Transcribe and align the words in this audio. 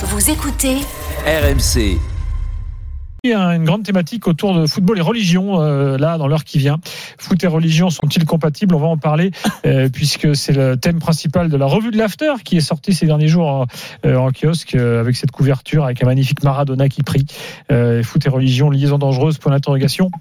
Vous 0.00 0.30
écoutez 0.30 0.76
RMC. 1.26 1.98
Il 3.24 3.30
y 3.30 3.34
a 3.34 3.56
une 3.56 3.64
grande 3.64 3.82
thématique 3.82 4.28
autour 4.28 4.54
de 4.54 4.64
football 4.68 4.96
et 4.98 5.00
religion, 5.00 5.60
euh, 5.60 5.98
là, 5.98 6.18
dans 6.18 6.28
l'heure 6.28 6.44
qui 6.44 6.58
vient. 6.58 6.78
Foot 7.18 7.42
et 7.42 7.48
religion 7.48 7.90
sont-ils 7.90 8.24
compatibles? 8.24 8.76
On 8.76 8.78
va 8.78 8.86
en 8.86 8.96
parler, 8.96 9.32
euh, 9.66 9.88
puisque 9.92 10.36
c'est 10.36 10.52
le 10.52 10.76
thème 10.76 11.00
principal 11.00 11.48
de 11.48 11.56
la 11.56 11.66
revue 11.66 11.90
de 11.90 11.98
l'After 11.98 12.34
qui 12.44 12.58
est 12.58 12.60
sortie 12.60 12.94
ces 12.94 13.06
derniers 13.06 13.26
jours 13.26 13.48
en, 13.48 13.66
euh, 14.06 14.14
en 14.14 14.30
kiosque, 14.30 14.76
euh, 14.76 15.00
avec 15.00 15.16
cette 15.16 15.32
couverture, 15.32 15.84
avec 15.84 16.00
un 16.00 16.06
magnifique 16.06 16.44
Maradona 16.44 16.88
qui 16.88 17.02
prie. 17.02 17.26
Euh, 17.72 18.04
foot 18.04 18.24
et 18.24 18.28
religion, 18.28 18.70
liaison 18.70 18.98
dangereuse, 18.98 19.38
point 19.38 19.50
d'interrogation. 19.50 20.12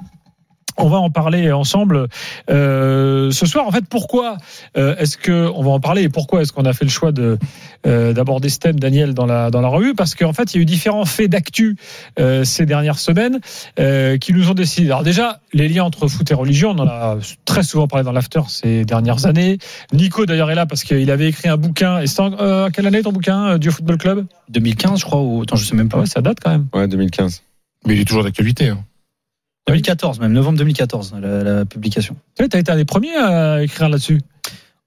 On 0.77 0.89
va 0.89 0.97
en 0.97 1.09
parler 1.09 1.51
ensemble 1.51 2.07
euh, 2.49 3.31
ce 3.31 3.45
soir. 3.45 3.67
En 3.67 3.71
fait, 3.71 3.85
pourquoi 3.89 4.37
euh, 4.77 4.95
est-ce 4.97 5.17
que 5.17 5.49
on 5.55 5.63
va 5.63 5.71
en 5.71 5.79
parler 5.79 6.03
et 6.03 6.09
pourquoi 6.09 6.41
est-ce 6.41 6.53
qu'on 6.53 6.65
a 6.65 6.73
fait 6.73 6.85
le 6.85 6.91
choix 6.91 7.11
de 7.11 7.37
euh, 7.85 8.13
d'aborder 8.13 8.49
ce 8.49 8.59
thème, 8.59 8.79
Daniel, 8.79 9.13
dans 9.13 9.25
la 9.25 9.49
dans 9.51 9.61
la 9.61 9.67
revue? 9.69 9.95
Parce 9.95 10.15
qu'en 10.15 10.33
fait, 10.33 10.53
il 10.53 10.57
y 10.57 10.59
a 10.59 10.61
eu 10.61 10.65
différents 10.65 11.05
faits 11.05 11.29
d'actu 11.31 11.77
euh, 12.19 12.43
ces 12.43 12.65
dernières 12.65 12.99
semaines 12.99 13.39
euh, 13.79 14.17
qui 14.17 14.33
nous 14.33 14.49
ont 14.49 14.53
décidé. 14.53 14.87
Alors 14.87 15.03
déjà, 15.03 15.39
les 15.53 15.67
liens 15.67 15.83
entre 15.83 16.07
foot 16.07 16.29
et 16.29 16.33
religion, 16.33 16.71
on 16.71 16.79
en 16.79 16.87
a 16.87 17.17
très 17.45 17.63
souvent 17.63 17.87
parlé 17.87 18.03
dans 18.05 18.11
l'after 18.11 18.41
ces 18.47 18.85
dernières 18.85 19.25
années. 19.25 19.57
Nico 19.93 20.25
d'ailleurs 20.25 20.51
est 20.51 20.55
là 20.55 20.65
parce 20.65 20.83
qu'il 20.83 21.09
avait 21.11 21.27
écrit 21.29 21.49
un 21.49 21.57
bouquin. 21.57 21.99
Et 22.01 22.07
c'est 22.07 22.21
en 22.21 22.31
euh, 22.39 22.69
quelle 22.69 22.87
année 22.87 23.01
ton 23.01 23.11
bouquin, 23.11 23.47
euh, 23.47 23.57
Dieu 23.57 23.71
Football 23.71 23.97
Club? 23.97 24.25
2015, 24.49 24.99
je 24.99 25.05
crois, 25.05 25.21
ou 25.21 25.41
attends, 25.41 25.55
je 25.55 25.65
sais 25.65 25.75
même 25.75 25.89
pas. 25.89 25.99
ouais, 25.99 26.05
ça 26.05 26.21
date 26.21 26.37
quand 26.43 26.51
même. 26.51 26.67
Ouais, 26.73 26.87
2015. 26.87 27.41
Mais 27.85 27.95
il 27.95 28.01
est 28.01 28.05
toujours 28.05 28.23
d'actualité. 28.23 28.69
Hein. 28.69 28.79
2014, 29.67 30.19
même 30.19 30.31
novembre 30.31 30.57
2014, 30.59 31.15
la, 31.21 31.43
la 31.43 31.65
publication. 31.65 32.15
Tu 32.37 32.43
as 32.43 32.59
été 32.59 32.71
un 32.71 32.75
des 32.75 32.85
premiers 32.85 33.15
à 33.15 33.63
écrire 33.63 33.89
là-dessus. 33.89 34.21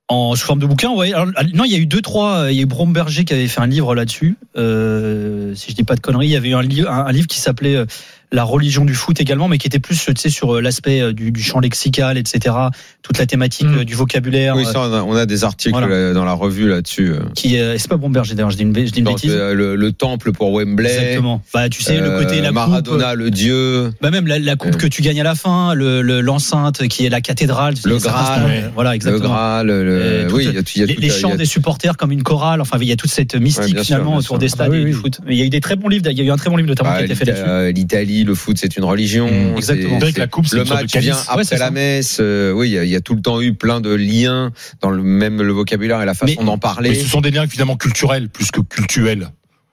En 0.09 0.35
sous 0.35 0.45
forme 0.45 0.59
de 0.59 0.67
bouquin, 0.67 0.91
ouais. 0.91 1.13
Alors, 1.13 1.29
non, 1.55 1.63
il 1.65 1.71
y 1.71 1.77
a 1.77 1.79
eu 1.79 1.87
deux, 1.87 2.03
trois. 2.03 2.51
Il 2.51 2.57
y 2.57 2.59
a 2.59 2.63
eu 2.63 2.67
Bromberger 2.67 3.25
qui 3.25 3.33
avait 3.33 3.47
fait 3.47 3.61
un 3.61 3.69
livre 3.69 3.95
là-dessus. 3.95 4.37
Euh, 4.57 5.55
si 5.55 5.71
je 5.71 5.77
dis 5.77 5.85
pas 5.85 5.95
de 5.95 6.01
conneries, 6.01 6.27
il 6.27 6.33
y 6.33 6.37
avait 6.37 6.49
eu 6.49 6.55
un, 6.55 6.89
un 6.89 7.13
livre 7.13 7.29
qui 7.29 7.39
s'appelait 7.39 7.77
euh, 7.77 7.87
La 8.33 8.45
religion 8.45 8.85
du 8.85 8.95
foot 8.95 9.21
également, 9.21 9.49
mais 9.49 9.59
qui 9.59 9.67
était 9.67 9.81
plus, 9.81 10.05
tu 10.05 10.13
sais, 10.17 10.29
sur 10.31 10.55
euh, 10.57 10.61
l'aspect 10.61 11.01
euh, 11.01 11.13
du, 11.13 11.33
du 11.33 11.43
champ 11.43 11.59
lexical, 11.59 12.17
etc. 12.17 12.55
Toute 13.03 13.19
la 13.19 13.27
thématique 13.27 13.67
Mm. 13.67 13.79
euh, 13.79 13.85
du 13.85 13.95
vocabulaire. 13.95 14.55
Oui, 14.57 14.65
ça, 14.65 14.81
on 14.81 14.93
a, 14.95 15.03
on 15.03 15.17
a 15.17 15.27
des 15.27 15.43
articles 15.45 15.77
Voilà. 15.77 16.13
dans 16.13 16.25
la 16.25 16.33
revue 16.33 16.69
là-dessus. 16.69 17.15
qui, 17.35 17.57
c'est 17.77 17.89
pas 17.89 17.97
Bromberger 17.97 18.35
d'ailleurs. 18.35 18.51
Je 18.51 18.57
dis 18.57 18.63
une, 18.63 18.75
je 18.75 18.93
dis 18.93 18.99
une 19.01 19.05
Dans, 19.07 19.13
bêtise. 19.15 19.33
le, 19.35 19.75
le 19.75 19.93
temple 19.93 20.31
pour 20.33 20.53
Wembley. 20.53 20.89
Exactement. 20.93 21.43
Bah, 21.53 21.69
tu 21.69 21.83
sais, 21.83 21.99
le 22.01 22.19
côté 22.19 22.41
la 22.41 22.49
coupe. 22.49 22.55
Maradona, 22.55 23.15
le 23.15 23.31
dieu. 23.31 23.93
Bah 24.01 24.11
même 24.11 24.27
la, 24.29 24.39
la 24.39 24.55
coupe 24.57 24.75
Euh. 24.75 24.79
que 24.79 24.87
tu 24.87 25.03
gagnes 25.03 25.21
à 25.21 25.25
la 25.25 25.35
fin, 25.35 25.75
le 25.75 26.01
le- 26.03 26.21
l'enceinte 26.21 26.87
qui 26.89 27.05
est 27.07 27.09
la 27.11 27.21
cathédrale, 27.21 27.75
Le 27.85 27.99
Graal. 27.99 28.71
voilà 28.75 28.91
Le 28.91 28.97
exactement. 28.97 29.29
Graal, 29.29 29.67
le, 29.67 30.27
oui, 30.33 30.45
il 30.45 30.47
y 30.47 30.49
a, 30.49 30.53
y 30.53 30.83
a 30.83 30.87
les, 30.87 30.95
tout- 30.95 31.01
les 31.01 31.11
a- 31.11 31.19
chants 31.19 31.35
des 31.37 31.45
supporters 31.45 31.97
comme 31.97 32.13
une 32.13 32.23
chorale. 32.23 32.61
Enfin, 32.61 32.79
il 32.81 32.87
y 32.89 32.93
a 32.93 32.97
toute 32.97 33.11
cette 33.11 33.35
mystique 33.35 33.65
Ouais, 33.65 33.73
bien 33.73 33.83
sûr, 33.83 33.97
finalement 33.97 34.17
autour 34.17 34.39
des 34.39 34.49
stades 34.49 34.69
Ah 34.71 34.73
oui, 34.73 34.83
et 34.83 34.85
du 34.85 34.93
foot. 34.93 35.19
Mais 35.27 35.35
il 35.35 35.39
y 35.39 35.43
a 35.43 35.47
eu 35.47 35.51
des 35.51 35.61
très 35.61 35.75
bons 35.77 35.89
livres. 35.89 36.07
Il 36.11 36.17
y 36.17 36.21
a 36.21 36.25
eu 36.25 36.31
un 36.31 36.37
très 36.37 36.49
bon 36.51 36.57
livre 36.57 36.69
notamment 36.69 36.91
bah, 36.91 36.97
qui 36.99 37.03
a 37.03 37.07
été 37.07 37.15
fait 37.15 37.25
là-dessus. 37.25 37.45
euh, 37.47 37.73
Le 38.25 38.35
foot, 38.35 38.57
c'est 38.59 38.77
une 38.77 38.85
religion. 38.85 39.27
Mm, 39.29 39.61
C'est- 39.61 39.73
exactement. 39.75 39.99
Que 40.13 40.19
la 40.21 40.27
coupe, 40.27 40.47
c'est 40.47 40.57
Le 40.57 40.65
match 40.65 40.97
vient. 40.97 41.15
Ouais, 41.15 41.21
après 41.29 41.45
c'est 41.45 41.59
la 41.59 41.71
messe. 41.71 42.19
euh, 42.21 42.53
oui, 42.53 42.69
il 42.69 42.73
y, 42.75 42.79
a, 42.79 42.85
il 42.85 42.91
y 42.91 42.97
a 42.97 43.01
tout 43.01 43.15
le 43.15 43.23
temps 43.23 43.41
eu 43.41 43.55
plein 43.55 43.81
de 43.81 43.91
liens 43.95 44.53
dans 44.81 44.91
le 44.91 45.03
même 45.03 45.41
le 45.43 45.53
vocabulaire 45.53 46.01
et 46.03 46.07
la 46.07 46.15
façon 46.15 46.35
Mais- 46.41 46.45
d'en 46.45 46.53
Mais 46.55 46.59
parler. 46.59 46.95
ce 46.95 47.07
sont 47.09 47.21
des 47.21 47.31
liens 47.31 47.47
finalement 47.47 47.77
culturels 47.77 48.29
plus 48.29 48.51
que 48.51 48.61
cultuels. 48.61 49.29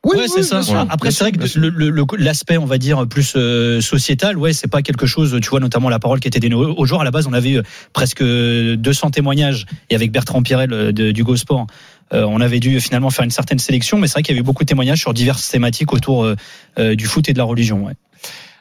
Oui, 0.06 0.16
ouais, 0.16 0.24
oui, 0.24 0.30
c'est 0.34 0.44
ça. 0.44 0.62
Après, 0.90 1.12
c'est 1.12 1.24
vrai 1.26 1.32
que 1.34 2.16
l'aspect, 2.24 2.58
on 2.58 2.66
va 2.66 2.78
dire, 2.78 3.06
plus 3.08 3.34
euh, 3.36 3.82
sociétal, 3.82 4.38
ouais, 4.38 4.54
c'est 4.54 4.68
pas 4.70 4.82
quelque 4.82 5.06
chose. 5.06 5.38
Tu 5.42 5.50
vois, 5.50 5.60
notamment 5.60 5.90
la 5.90 6.00
parole 6.00 6.20
qui 6.22 6.28
était 6.30 6.40
donnée 6.40 6.56
au, 6.56 6.74
au 6.78 6.86
jour. 6.86 7.02
À 7.02 7.04
la 7.04 7.12
base, 7.12 7.28
on 7.28 7.34
avait 7.34 7.50
eu 7.52 7.62
presque 7.94 8.24
200 8.24 9.10
témoignages. 9.12 9.66
Et 9.90 9.96
avec 9.96 10.12
Bertrand 10.12 10.42
Pirel 10.44 10.72
euh, 10.72 10.92
de, 10.94 11.12
du 11.12 11.24
Go 11.24 11.36
Sport, 11.36 11.68
euh, 12.14 12.24
on 12.24 12.40
avait 12.40 12.60
dû 12.60 12.80
finalement 12.80 13.10
faire 13.10 13.26
une 13.26 13.32
certaine 13.32 13.60
sélection. 13.60 13.98
Mais 13.98 14.08
c'est 14.08 14.14
vrai 14.14 14.22
qu'il 14.24 14.34
y 14.34 14.38
avait 14.38 14.42
eu 14.42 14.46
beaucoup 14.46 14.64
de 14.64 14.70
témoignages 14.70 15.00
sur 15.00 15.14
diverses 15.14 15.50
thématiques 15.50 15.92
autour 15.92 16.24
euh, 16.24 16.36
euh, 16.80 16.96
du 16.96 17.06
foot 17.06 17.28
et 17.28 17.34
de 17.34 17.38
la 17.38 17.44
religion. 17.44 17.86
Ouais. 17.86 17.94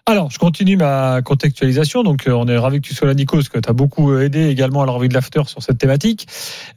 Alors, 0.09 0.31
je 0.31 0.39
continue 0.39 0.77
ma 0.77 1.21
contextualisation. 1.21 2.05
Donc, 2.05 2.29
euh, 2.29 2.31
on 2.31 2.47
est 2.47 2.57
ravi 2.57 2.81
que 2.81 2.87
tu 2.87 2.95
sois 2.95 3.09
là, 3.09 3.15
Nico, 3.15 3.39
parce 3.39 3.49
que 3.49 3.59
tu 3.59 3.69
as 3.69 3.73
beaucoup 3.73 4.13
euh, 4.13 4.23
aidé 4.23 4.47
également 4.47 4.83
à 4.83 4.87
la 4.87 4.93
revue 4.93 5.09
de 5.09 5.15
l'After 5.15 5.43
sur 5.47 5.61
cette 5.65 5.79
thématique. 5.79 6.29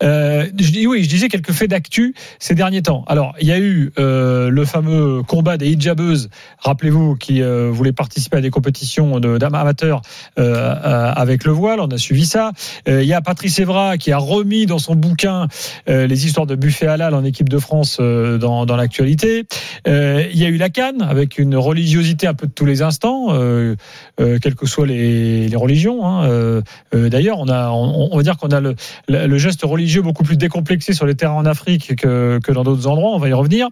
Euh, 0.01 0.47
je 0.57 0.71
dis 0.71 0.87
oui, 0.87 1.03
je 1.03 1.09
disais 1.09 1.27
quelques 1.27 1.51
faits 1.51 1.69
d'actu 1.69 2.15
ces 2.39 2.55
derniers 2.55 2.81
temps. 2.81 3.03
Alors, 3.05 3.35
il 3.39 3.47
y 3.47 3.51
a 3.51 3.59
eu 3.59 3.91
euh, 3.99 4.49
le 4.49 4.65
fameux 4.65 5.21
combat 5.21 5.57
des 5.57 5.69
hijabeuses, 5.69 6.31
rappelez-vous, 6.57 7.17
qui 7.17 7.43
euh, 7.43 7.69
voulaient 7.71 7.91
participer 7.91 8.37
à 8.37 8.41
des 8.41 8.49
compétitions 8.49 9.19
de- 9.19 9.37
d'amateurs 9.37 10.01
euh, 10.39 11.13
avec 11.15 11.43
le 11.43 11.51
voile. 11.51 11.81
On 11.81 11.87
a 11.89 11.99
suivi 11.99 12.25
ça. 12.25 12.53
Il 12.87 13.03
y 13.03 13.13
a 13.13 13.21
Patrice 13.21 13.59
Evra 13.59 13.99
qui 13.99 14.11
a 14.11 14.17
remis 14.17 14.65
dans 14.65 14.79
son 14.79 14.95
bouquin 14.95 15.47
les 15.85 16.25
histoires 16.25 16.47
de 16.47 16.55
buffet 16.55 16.87
halal 16.87 17.13
en 17.13 17.23
équipe 17.23 17.47
de 17.49 17.59
France 17.59 17.99
dans, 17.99 18.65
dans 18.65 18.75
l'actualité. 18.75 19.45
Il 19.85 20.35
y 20.35 20.45
a 20.45 20.47
eu 20.49 20.57
la 20.57 20.69
Cannes 20.69 21.03
avec 21.07 21.37
une 21.37 21.55
religiosité 21.55 22.25
un 22.25 22.33
peu 22.33 22.47
de 22.47 22.51
tous 22.51 22.65
les 22.65 22.81
instants, 22.81 23.18
euh, 23.29 23.75
euh, 24.19 24.39
quelles 24.41 24.55
que 24.55 24.65
soient 24.65 24.87
les, 24.87 25.49
religions. 25.55 26.05
hein. 26.05 26.23
Euh, 26.25 26.61
D'ailleurs, 26.93 27.39
on 27.39 28.17
va 28.17 28.23
dire 28.23 28.37
qu'on 28.37 28.49
a 28.49 28.59
le, 28.61 29.37
geste 29.37 29.61
religieux 29.63 30.01
beaucoup 30.01 30.23
plus 30.23 30.37
décomplexé 30.37 30.93
sur 30.93 31.05
les 31.05 31.15
terrains 31.15 31.35
en 31.35 31.45
Afrique 31.45 31.95
que, 31.95 32.51
dans 32.51 32.63
d'autres 32.63 32.87
endroits. 32.87 33.11
On 33.13 33.19
va 33.19 33.29
y 33.29 33.33
revenir. 33.33 33.67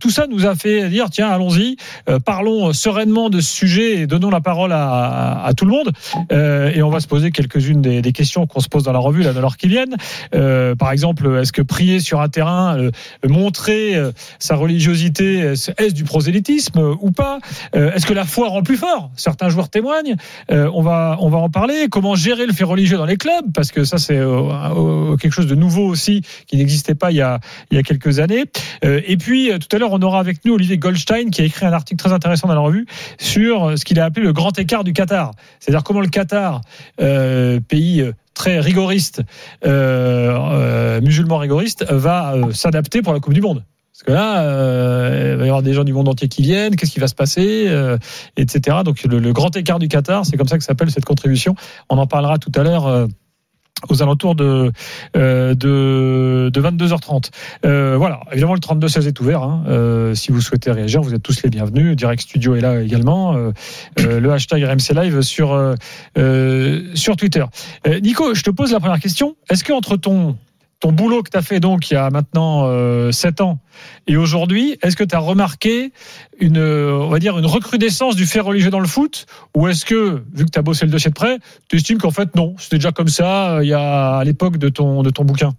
Tout 0.00 0.10
ça 0.10 0.26
nous 0.28 0.46
a 0.46 0.54
fait 0.54 0.88
dire 0.88 1.10
tiens, 1.10 1.28
allons-y, 1.28 1.76
parlons 2.24 2.72
sereinement 2.72 3.30
de 3.30 3.40
ce 3.40 3.54
sujet 3.54 4.00
et 4.00 4.06
donnons 4.06 4.30
la 4.30 4.40
parole 4.40 4.72
à, 4.72 5.50
tout 5.56 5.64
le 5.64 5.70
monde. 5.70 5.92
Et 6.74 6.82
on 6.82 6.90
va 6.90 7.00
se 7.00 7.06
poser 7.06 7.30
quelques-unes 7.30 7.82
des, 7.82 8.12
questions 8.12 8.46
qu'on 8.46 8.60
se 8.60 8.68
pose 8.68 8.84
dans 8.84 8.92
la 8.92 8.98
revue 8.98 9.22
là, 9.22 9.32
dans 9.32 9.40
l'heure 9.40 9.56
qui 9.56 9.68
viennent. 9.68 9.96
Par 10.30 10.92
exemple, 10.92 11.38
est-ce 11.40 11.52
que 11.52 11.62
prier 11.62 12.00
sur 12.00 12.20
un 12.20 12.28
terrain, 12.28 12.76
montrer 13.26 13.94
sa 14.38 14.56
religiosité, 14.56 15.38
est-ce 15.38 15.94
du 15.94 16.04
prosélytisme 16.04 16.96
ou 17.00 17.10
pas? 17.10 17.38
Est-ce 17.72 18.06
que 18.06 18.14
la 18.14 18.24
foi 18.24 18.43
rend 18.48 18.62
plus 18.62 18.76
fort 18.76 19.10
Certains 19.16 19.48
joueurs 19.48 19.68
témoignent. 19.68 20.16
Euh, 20.50 20.70
on 20.74 20.82
va 20.82 21.16
on 21.20 21.28
va 21.28 21.38
en 21.38 21.50
parler. 21.50 21.86
Comment 21.90 22.14
gérer 22.14 22.46
le 22.46 22.52
fait 22.52 22.64
religieux 22.64 22.96
dans 22.96 23.06
les 23.06 23.16
clubs? 23.16 23.52
Parce 23.54 23.70
que 23.70 23.84
ça 23.84 23.98
c'est 23.98 24.16
euh, 24.16 24.50
euh, 24.76 25.16
quelque 25.16 25.32
chose 25.32 25.46
de 25.46 25.54
nouveau 25.54 25.86
aussi 25.86 26.22
qui 26.46 26.56
n'existait 26.56 26.94
pas 26.94 27.10
il 27.10 27.16
y 27.16 27.22
a 27.22 27.40
il 27.70 27.76
y 27.76 27.80
a 27.80 27.82
quelques 27.82 28.18
années. 28.18 28.44
Et 28.82 29.16
puis 29.16 29.50
tout 29.58 29.74
à 29.74 29.78
l'heure 29.78 29.92
on 29.92 30.02
aura 30.02 30.20
avec 30.20 30.44
nous 30.44 30.54
Olivier 30.54 30.78
Goldstein 30.78 31.30
qui 31.30 31.42
a 31.42 31.44
écrit 31.44 31.66
un 31.66 31.72
article 31.72 31.98
très 31.98 32.12
intéressant 32.12 32.48
dans 32.48 32.54
la 32.54 32.60
revue 32.60 32.86
sur 33.18 33.78
ce 33.78 33.84
qu'il 33.84 33.98
a 34.00 34.04
appelé 34.04 34.24
le 34.24 34.32
grand 34.32 34.58
écart 34.58 34.84
du 34.84 34.92
Qatar. 34.92 35.32
C'est-à-dire 35.60 35.84
comment 35.84 36.00
le 36.00 36.08
Qatar, 36.08 36.60
pays 36.96 38.10
très 38.34 38.60
rigoriste, 38.60 39.22
musulman 39.64 41.38
rigoriste, 41.38 41.84
va 41.90 42.34
s'adapter 42.52 43.02
pour 43.02 43.12
la 43.12 43.20
Coupe 43.20 43.34
du 43.34 43.40
Monde. 43.40 43.64
Parce 43.94 44.02
que 44.06 44.10
là, 44.12 44.42
euh, 44.42 45.30
il 45.34 45.38
va 45.38 45.44
y 45.44 45.48
avoir 45.48 45.62
des 45.62 45.72
gens 45.72 45.84
du 45.84 45.92
monde 45.92 46.08
entier 46.08 46.26
qui 46.26 46.42
viennent, 46.42 46.74
qu'est-ce 46.74 46.90
qui 46.90 46.98
va 46.98 47.06
se 47.06 47.14
passer, 47.14 47.66
euh, 47.68 47.96
etc. 48.36 48.78
Donc 48.84 49.00
le, 49.04 49.20
le 49.20 49.32
grand 49.32 49.54
écart 49.56 49.78
du 49.78 49.86
Qatar, 49.86 50.26
c'est 50.26 50.36
comme 50.36 50.48
ça 50.48 50.58
que 50.58 50.64
s'appelle 50.64 50.90
cette 50.90 51.04
contribution. 51.04 51.54
On 51.88 51.98
en 51.98 52.06
parlera 52.08 52.38
tout 52.38 52.50
à 52.56 52.64
l'heure. 52.64 52.86
euh, 52.88 53.06
aux 53.88 54.02
alentours 54.02 54.34
de 54.34 54.72
euh, 55.16 55.54
de, 55.54 56.48
de 56.52 56.60
22h30. 56.60 57.30
Euh, 57.66 57.96
voilà, 57.98 58.20
évidemment 58.32 58.54
le 58.54 58.60
32 58.60 58.88
16 58.88 59.06
est 59.08 59.20
ouvert. 59.20 59.42
Hein. 59.42 59.64
Euh, 59.68 60.14
si 60.14 60.32
vous 60.32 60.40
souhaitez 60.40 60.70
réagir, 60.70 61.02
vous 61.02 61.12
êtes 61.12 61.22
tous 61.22 61.42
les 61.42 61.50
bienvenus. 61.50 61.94
Direct 61.96 62.22
Studio 62.22 62.54
est 62.54 62.60
là 62.60 62.80
également. 62.80 63.36
Le 63.98 64.32
hashtag 64.32 64.62
RMC 64.64 64.94
Live 64.94 65.20
sur 65.20 65.74
sur 66.94 67.16
Twitter. 67.16 67.44
Nico, 68.02 68.34
je 68.34 68.42
te 68.42 68.50
pose 68.50 68.72
la 68.72 68.80
première 68.80 69.00
question. 69.00 69.36
Est-ce 69.50 69.64
que 69.64 69.72
entre 69.72 69.96
ton 69.96 70.36
ton 70.84 70.92
boulot 70.92 71.22
que 71.22 71.30
tu 71.30 71.38
as 71.38 71.42
fait 71.42 71.60
donc 71.60 71.90
il 71.90 71.94
y 71.94 71.96
a 71.96 72.10
maintenant 72.10 72.64
euh, 72.66 73.10
7 73.10 73.40
ans 73.40 73.58
et 74.06 74.18
aujourd'hui, 74.18 74.76
est-ce 74.82 74.96
que 74.96 75.04
tu 75.04 75.14
as 75.14 75.18
remarqué 75.18 75.92
une, 76.38 76.58
euh, 76.58 76.92
on 76.92 77.08
va 77.08 77.18
dire, 77.18 77.38
une 77.38 77.46
recrudescence 77.46 78.16
du 78.16 78.26
fait 78.26 78.40
religieux 78.40 78.68
dans 78.70 78.80
le 78.80 78.86
foot? 78.86 79.24
Ou 79.56 79.66
est-ce 79.68 79.86
que, 79.86 80.22
vu 80.34 80.44
que 80.44 80.50
tu 80.50 80.58
as 80.58 80.62
bossé 80.62 80.84
le 80.84 80.92
dossier 80.92 81.08
de 81.08 81.14
près, 81.14 81.38
tu 81.70 81.76
estimes 81.76 81.96
qu'en 81.96 82.10
fait, 82.10 82.34
non, 82.36 82.54
c'était 82.58 82.76
déjà 82.76 82.92
comme 82.92 83.08
ça 83.08 83.54
euh, 83.54 83.64
il 83.64 83.68
y 83.68 83.72
a, 83.72 84.16
à 84.18 84.24
l'époque 84.24 84.58
de 84.58 84.68
ton, 84.68 85.02
de 85.02 85.08
ton 85.08 85.24
bouquin? 85.24 85.54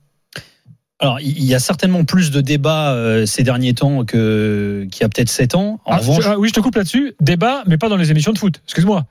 Alors, 1.00 1.20
il 1.20 1.44
y 1.44 1.56
a 1.56 1.60
certainement 1.60 2.06
plus 2.06 2.30
de 2.30 2.40
débats 2.40 2.92
euh, 2.94 3.26
ces 3.26 3.42
derniers 3.42 3.74
temps 3.74 4.06
que 4.06 4.86
qu'il 4.92 5.02
y 5.02 5.06
a 5.06 5.10
peut-être 5.10 5.30
7 5.30 5.56
ans. 5.56 5.80
En 5.86 5.94
Ah, 5.94 5.98
revanche, 5.98 6.24
je- 6.24 6.30
ah, 6.30 6.38
Oui, 6.38 6.50
je 6.50 6.54
te 6.54 6.60
coupe 6.60 6.76
là-dessus. 6.76 7.16
Débat, 7.20 7.64
mais 7.66 7.78
pas 7.80 7.90
dans 7.90 7.98
les 7.98 8.12
émissions 8.12 8.32
de 8.32 8.38
foot. 8.38 8.62
Excuse-moi. 8.66 9.06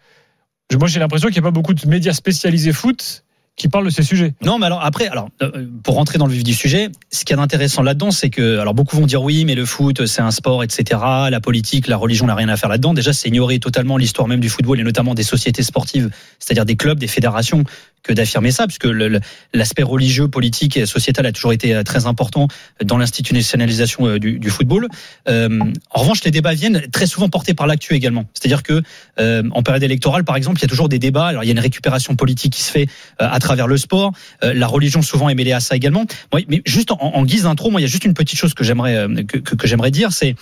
Moi, 0.79 0.87
j'ai 0.89 1.01
l'impression 1.01 1.27
qu'il 1.29 1.43
n'y 1.43 1.47
a 1.47 1.51
pas 1.51 1.55
beaucoup 1.55 1.75
de 1.75 1.89
médias 1.89 2.13
spécialisés 2.13 2.73
foot 2.73 3.25
qui 3.57 3.69
parlent 3.69 3.85
de 3.85 3.91
ces 3.91 4.03
sujets. 4.03 4.35
Non, 4.43 4.59
mais 4.59 4.67
alors 4.67 4.85
après, 4.85 5.07
alors 5.07 5.29
euh, 5.43 5.67
pour 5.83 5.95
rentrer 5.95 6.19
dans 6.19 6.27
le 6.27 6.33
vif 6.33 6.43
du 6.43 6.55
sujet, 6.55 6.89
ce 7.11 7.25
qui 7.25 7.33
est 7.33 7.39
intéressant 7.39 7.83
là-dedans, 7.83 8.11
c'est 8.11 8.31
que 8.31 8.59
alors 8.59 8.75
beaucoup 8.75 8.97
vont 8.97 9.07
dire 9.07 9.23
oui, 9.23 9.45
mais 9.45 9.55
le 9.55 9.65
foot 9.65 10.07
c'est 10.07 10.23
un 10.23 10.33
sport, 10.33 10.65
etc. 10.65 11.01
La 11.31 11.41
politique, 11.41 11.87
la 11.87 11.97
religion 11.97 12.27
n'a 12.27 12.35
rien 12.35 12.49
à 12.49 12.57
faire 12.57 12.69
là-dedans. 12.69 12.95
Déjà, 12.95 13.13
c'est 13.13 13.29
ignorer 13.29 13.61
totalement 13.61 13.97
l'histoire 13.97 14.27
même 14.27 14.41
du 14.41 14.49
football 14.49 14.81
et 14.81 14.85
notamment 14.85 15.15
des 15.15 15.23
sociétés 15.23 15.63
sportives, 15.63 16.11
c'est-à-dire 16.39 16.65
des 16.65 16.77
clubs, 16.77 16.99
des 16.99 17.07
fédérations 17.07 17.65
que 18.05 18.13
d'affirmer 18.13 18.53
ça, 18.53 18.67
puisque 18.67 18.87
l'aspect 19.53 19.83
religieux, 19.83 20.29
politique 20.29 20.77
et 20.77 20.87
sociétal 20.87 21.27
a 21.27 21.33
toujours 21.33 21.53
été 21.53 21.75
euh, 21.75 21.83
très 21.83 22.07
important 22.07 22.47
dans 22.85 22.99
l'institutionnalisation 22.99 24.07
euh, 24.07 24.19
du, 24.19 24.39
du 24.39 24.51
football. 24.51 24.89
Euh, 25.27 25.59
en 25.91 26.01
revanche, 26.01 26.23
les 26.23 26.31
débats 26.31 26.55
viennent 26.55 26.83
très 26.93 27.07
souvent 27.07 27.29
portés 27.29 27.55
par 27.55 27.67
l'actu 27.67 27.95
également. 27.95 28.27
C'est-à-dire 28.35 28.63
que 28.63 28.83
euh, 29.19 29.43
en 29.51 29.63
période 29.63 29.83
électorale, 29.83 30.23
par 30.23 30.37
exemple, 30.37 30.59
il 30.61 30.63
y 30.63 30.67
a 30.67 30.69
toujours 30.69 30.89
des 30.89 30.99
débats. 30.99 31.27
Alors, 31.27 31.43
il 31.45 31.47
y 31.47 31.51
a 31.51 31.53
une 31.53 31.59
récupération 31.59 32.15
politique 32.15 32.53
qui 32.53 32.63
se 32.63 32.71
fait 32.71 32.87
euh, 33.23 33.27
à 33.31 33.39
travers 33.39 33.67
le 33.67 33.79
sport. 33.79 34.13
La 34.43 34.67
religion 34.67 35.01
souvent 35.01 35.31
est 35.31 35.35
mêlée 35.35 35.53
à 35.53 35.61
ça 35.61 35.75
également. 35.75 36.05
Mais 36.33 36.63
juste 36.67 36.93
en, 36.93 36.99
en 37.01 37.25
guise 37.25 37.45
d'intro, 37.45 37.71
moi, 37.71 37.81
il 37.81 37.85
y 37.85 37.87
a 37.87 37.91
juste 37.91 38.05
une 38.05 38.15
petite 38.15 38.39
chose 38.39 38.53
que 38.53 38.65
j'aimerais 38.65 39.07
que, 39.27 39.39
que, 39.39 39.55
que 39.55 39.67
j'aimerais 39.67 39.91
dire, 39.91 40.13
c'est 40.13 40.37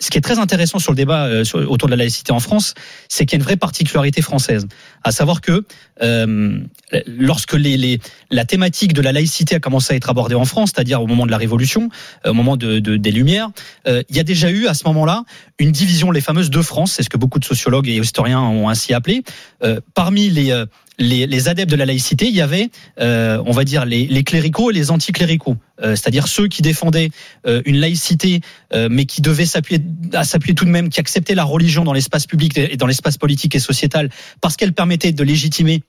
ce 0.00 0.10
qui 0.10 0.18
est 0.18 0.20
très 0.20 0.38
intéressant 0.38 0.78
sur 0.78 0.92
le 0.92 0.96
débat 0.96 1.24
euh, 1.26 1.44
sur- 1.44 1.70
autour 1.70 1.88
de 1.88 1.92
la 1.92 1.96
laïcité 1.96 2.32
en 2.32 2.40
France, 2.40 2.74
c'est 3.08 3.26
qu'il 3.26 3.36
y 3.36 3.36
a 3.36 3.40
une 3.40 3.44
vraie 3.44 3.56
particularité 3.56 4.22
française, 4.22 4.66
à 5.02 5.10
savoir 5.12 5.40
que 5.40 5.64
euh, 6.02 6.60
lorsque 7.06 7.54
les, 7.54 7.76
les, 7.76 7.98
la 8.30 8.44
thématique 8.44 8.92
de 8.92 9.02
la 9.02 9.10
laïcité 9.12 9.56
a 9.56 9.60
commencé 9.60 9.94
à 9.94 9.96
être 9.96 10.08
abordée 10.10 10.34
en 10.36 10.44
France, 10.44 10.70
c'est-à-dire 10.74 11.02
au 11.02 11.06
moment 11.06 11.26
de 11.26 11.30
la 11.30 11.36
Révolution, 11.36 11.88
euh, 12.26 12.30
au 12.30 12.34
moment 12.34 12.56
de, 12.56 12.78
de- 12.78 12.96
des 12.96 13.10
Lumières, 13.10 13.50
euh, 13.88 14.02
il 14.08 14.16
y 14.16 14.20
a 14.20 14.24
déjà 14.24 14.50
eu 14.50 14.66
à 14.68 14.74
ce 14.74 14.84
moment-là 14.86 15.24
une 15.58 15.72
division, 15.72 16.10
les 16.12 16.20
fameuses 16.20 16.50
deux 16.50 16.62
France, 16.62 16.92
c'est 16.92 17.02
ce 17.02 17.10
que 17.10 17.18
beaucoup 17.18 17.40
de 17.40 17.44
sociologues 17.44 17.88
et 17.88 17.96
historiens 17.96 18.40
ont 18.40 18.68
ainsi 18.68 18.94
appelé. 18.94 19.22
Euh, 19.64 19.80
parmi 19.94 20.30
les, 20.30 20.52
euh, 20.52 20.66
les, 20.98 21.26
les 21.26 21.48
adeptes 21.48 21.70
de 21.70 21.76
la 21.76 21.86
laïcité, 21.86 22.26
il 22.26 22.34
y 22.34 22.40
avait, 22.40 22.70
euh, 23.00 23.42
on 23.46 23.52
va 23.52 23.64
dire, 23.64 23.84
les, 23.84 24.06
les 24.06 24.24
cléricaux 24.24 24.70
et 24.70 24.74
les 24.74 24.90
anticléricaux, 24.90 25.56
euh, 25.80 25.90
c'est-à-dire 25.90 26.26
ceux 26.26 26.48
qui 26.48 26.62
défendaient 26.62 27.10
euh, 27.46 27.62
une 27.64 27.76
laïcité, 27.76 28.40
euh, 28.74 28.88
mais 28.90 29.04
qui 29.04 29.22
devaient 29.22 29.46
s'appuyer, 29.46 29.80
s'appuyer 30.22 30.54
tout 30.54 30.64
de 30.64 30.70
même, 30.70 30.88
qui 30.88 31.00
acceptaient 31.00 31.34
la 31.34 31.44
religion 31.44 31.84
dans 31.84 31.92
l'espace 31.92 32.26
public 32.26 32.58
et 32.58 32.76
dans 32.76 32.86
l'espace 32.86 33.16
politique 33.16 33.54
et 33.54 33.60
sociétal, 33.60 34.10
parce 34.40 34.56
qu'elle 34.56 34.72
permettait 34.72 35.12
de 35.12 35.22
légitimer 35.22 35.82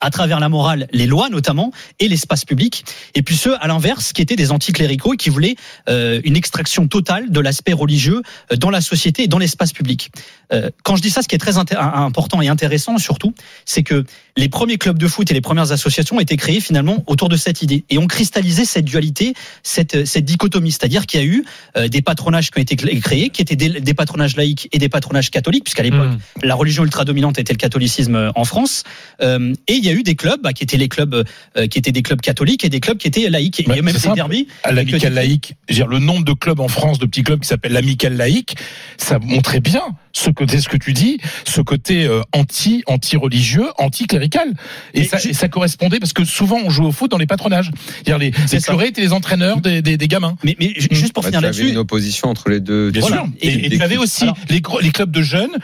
à 0.00 0.10
travers 0.10 0.40
la 0.40 0.48
morale, 0.48 0.88
les 0.92 1.06
lois 1.06 1.28
notamment, 1.28 1.72
et 1.98 2.08
l'espace 2.08 2.44
public, 2.44 2.84
et 3.14 3.22
puis 3.22 3.36
ceux, 3.36 3.56
à 3.62 3.66
l'inverse, 3.66 4.12
qui 4.12 4.22
étaient 4.22 4.36
des 4.36 4.52
anticléricaux 4.52 5.14
et 5.14 5.16
qui 5.16 5.30
voulaient 5.30 5.56
euh, 5.88 6.20
une 6.24 6.36
extraction 6.36 6.88
totale 6.88 7.30
de 7.30 7.40
l'aspect 7.40 7.72
religieux 7.72 8.22
euh, 8.52 8.56
dans 8.56 8.70
la 8.70 8.80
société 8.80 9.24
et 9.24 9.28
dans 9.28 9.38
l'espace 9.38 9.72
public. 9.72 10.10
Euh, 10.52 10.70
quand 10.84 10.96
je 10.96 11.02
dis 11.02 11.10
ça, 11.10 11.22
ce 11.22 11.28
qui 11.28 11.34
est 11.34 11.38
très 11.38 11.56
important 11.58 12.40
et 12.40 12.48
intéressant 12.48 12.98
surtout, 12.98 13.34
c'est 13.64 13.82
que 13.82 14.04
les 14.36 14.48
premiers 14.48 14.78
clubs 14.78 14.98
de 14.98 15.08
foot 15.08 15.30
et 15.30 15.34
les 15.34 15.40
premières 15.40 15.72
associations 15.72 16.16
ont 16.16 16.20
été 16.20 16.36
créés 16.36 16.60
finalement 16.60 17.02
autour 17.06 17.28
de 17.28 17.36
cette 17.36 17.62
idée 17.62 17.84
et 17.90 17.98
ont 17.98 18.06
cristallisé 18.06 18.64
cette 18.64 18.84
dualité, 18.84 19.34
cette, 19.62 20.06
cette 20.06 20.24
dichotomie, 20.24 20.70
c'est-à-dire 20.70 21.06
qu'il 21.06 21.20
y 21.20 21.22
a 21.22 21.26
eu 21.26 21.44
euh, 21.76 21.88
des 21.88 22.02
patronages 22.02 22.50
qui 22.50 22.58
ont 22.58 22.62
été 22.62 22.76
créés, 22.76 23.30
qui 23.30 23.42
étaient 23.42 23.56
des, 23.56 23.80
des 23.80 23.94
patronages 23.94 24.36
laïques 24.36 24.68
et 24.72 24.78
des 24.78 24.88
patronages 24.88 25.30
catholiques, 25.30 25.64
puisqu'à 25.64 25.82
l'époque 25.82 26.06
Mmh. 26.06 26.18
la 26.42 26.54
religion 26.54 26.84
ultra 26.84 27.04
dominante 27.04 27.38
était 27.38 27.52
le 27.52 27.58
catholicisme 27.58 28.14
euh, 28.14 28.30
en 28.34 28.44
France. 28.44 28.84
Euh, 29.20 29.54
et 29.68 29.74
il 29.78 29.84
y 29.84 29.88
a 29.88 29.92
eu 29.92 30.02
des 30.02 30.14
clubs 30.14 30.40
bah, 30.42 30.52
qui 30.52 30.62
étaient 30.64 30.76
les 30.76 30.88
clubs 30.88 31.24
euh, 31.56 31.66
qui 31.66 31.78
étaient 31.78 31.92
des 31.92 32.02
clubs 32.02 32.20
catholiques 32.20 32.64
et 32.64 32.68
des 32.68 32.80
clubs 32.80 32.98
qui 32.98 33.06
étaient 33.08 33.28
laïques. 33.28 33.60
Et 33.60 33.64
il 33.64 33.68
y 33.74 33.78
a 33.78 33.82
même 33.82 33.94
des 33.94 34.08
derbies. 34.14 34.48
à 34.64 34.72
l'amical 34.72 35.12
laïque, 35.14 35.54
je 35.68 35.74
veux 35.74 35.78
dire, 35.80 35.86
le 35.88 35.98
nombre 35.98 36.24
de 36.24 36.32
clubs 36.32 36.60
en 36.60 36.68
France, 36.68 36.98
de 36.98 37.06
petits 37.06 37.22
clubs 37.22 37.40
qui 37.40 37.48
s'appellent 37.48 37.72
l'amical 37.72 38.16
laïque, 38.16 38.56
ça 38.96 39.18
montrait 39.18 39.60
bien 39.60 39.82
ce 40.12 40.30
côté, 40.30 40.60
ce 40.60 40.68
que 40.70 40.78
tu 40.78 40.94
dis, 40.94 41.18
ce 41.44 41.60
côté 41.60 42.06
euh, 42.06 42.22
anti, 42.32 42.82
anti-religieux, 42.86 43.66
anti-clérical. 43.78 44.54
Et, 44.94 45.00
Et 45.00 45.04
ça, 45.04 45.18
ju- 45.18 45.28
et 45.30 45.34
ça 45.34 45.48
correspondait 45.48 45.98
parce 45.98 46.14
que 46.14 46.24
souvent 46.24 46.58
on 46.64 46.70
joue 46.70 46.86
au 46.86 46.92
foot 46.92 47.10
dans 47.10 47.18
les 47.18 47.26
patronages. 47.26 47.70
C'est-à-dire 47.96 48.18
les, 48.18 48.32
les 48.52 48.60
curés 48.62 48.88
étaient 48.88 49.02
les 49.02 49.12
entraîneurs 49.12 49.60
des, 49.60 49.82
des, 49.82 49.96
des 49.98 50.08
gamins. 50.08 50.36
Mais, 50.42 50.56
mais 50.58 50.72
ju- 50.76 50.88
juste 50.90 51.12
pour 51.12 51.22
Bah, 51.22 51.28
finir 51.28 51.42
là-dessus, 51.42 51.68
une 51.68 51.76
opposition 51.76 52.28
entre 52.30 52.48
les 52.48 52.60
deux. 52.60 52.90
Bien 52.90 53.02
Voilà. 53.02 53.16
sûr. 53.16 53.26
Et- 53.42 53.48
Et, 53.48 53.66
et 53.66 53.76
tu 53.78 53.82
avais 53.82 53.98
aussi 53.98 54.22
alors- 54.24 54.36
les, 54.48 54.90
clubs 54.90 55.10
de 55.10 55.20
jeunes 55.22 55.56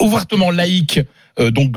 ouvertement 0.00 0.50
laïques, 0.50 1.00
euh, 1.40 1.50
donc 1.50 1.76